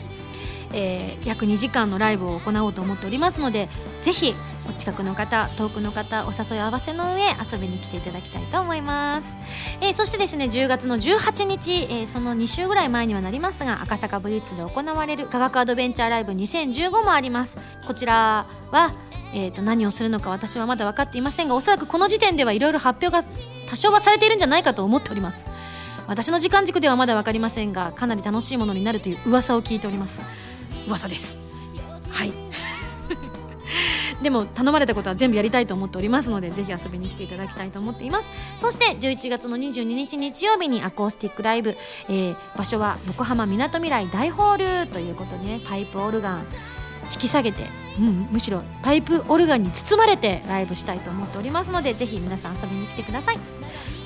[0.73, 3.69] えー約2時間のライブを行おうと思っておりますので
[4.03, 4.35] ぜひ
[4.69, 9.37] お近くの方遠くの方お誘い合わせの上遊びに来ていただきたいと思います、
[9.81, 17.59] えーそしてですね10月の18日、えーその2週ぐらい前にはなりますが赤坂ブリッツで行われる科学アドベンチャーライブ2015もあります。
[17.87, 18.95] こちらは
[19.33, 23.25] えー、と何をするのか私はまだ分かっていませんがおそらくこの時点ではいろいろ発表が
[23.67, 25.49] 多少はされているんじゃないかと思っております。
[26.07, 30.21] 私の時間軸ではまだ分かりませんがかなり楽しいものになるという噂を聞いております。
[30.89, 31.39] 噂です。
[32.11, 32.33] はい。
[34.21, 38.29] でも頼まれたことは全部やりたいと思っておりますのでぜひ遊びに来ていただきたいと思っています。
[38.57, 41.77] そして11月の22日日曜日にアコースティックライブ、
[42.09, 46.47] えー場所は横浜みなとみらい大ホールということでねパイプオルガン
[47.13, 47.63] 引き下げて、
[48.01, 53.39] うん、むしろパイプオルガンに包まれてライブしたいと思っておりますのでぜひ皆さん遊びに来てください。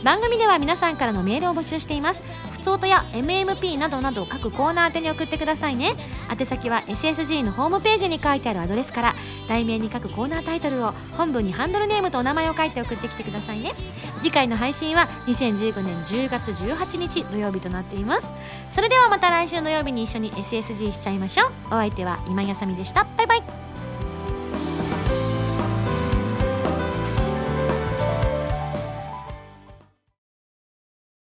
[0.03, 2.23] 番組では皆さんからのメールを募集しています。
[2.53, 5.95] ふつおとや MMP などなど各コーナー宛てに送ってくださいね。
[6.31, 9.15] 宛先は SSG のホームページに書いてあるアドレスから
[9.49, 13.73] 題名に書くコーナータイトルを本文にハンドルネームとお名前を書いて送ってきてくださいね。
[14.19, 18.27] 次回の配信は2015年10月18日土曜日となっています。
[18.71, 21.53] それではまた来週土曜日に一緒に SSG しちゃいましょう。
[21.69, 23.07] お相手は今やさみでした。
[23.17, 23.74] バイバイ。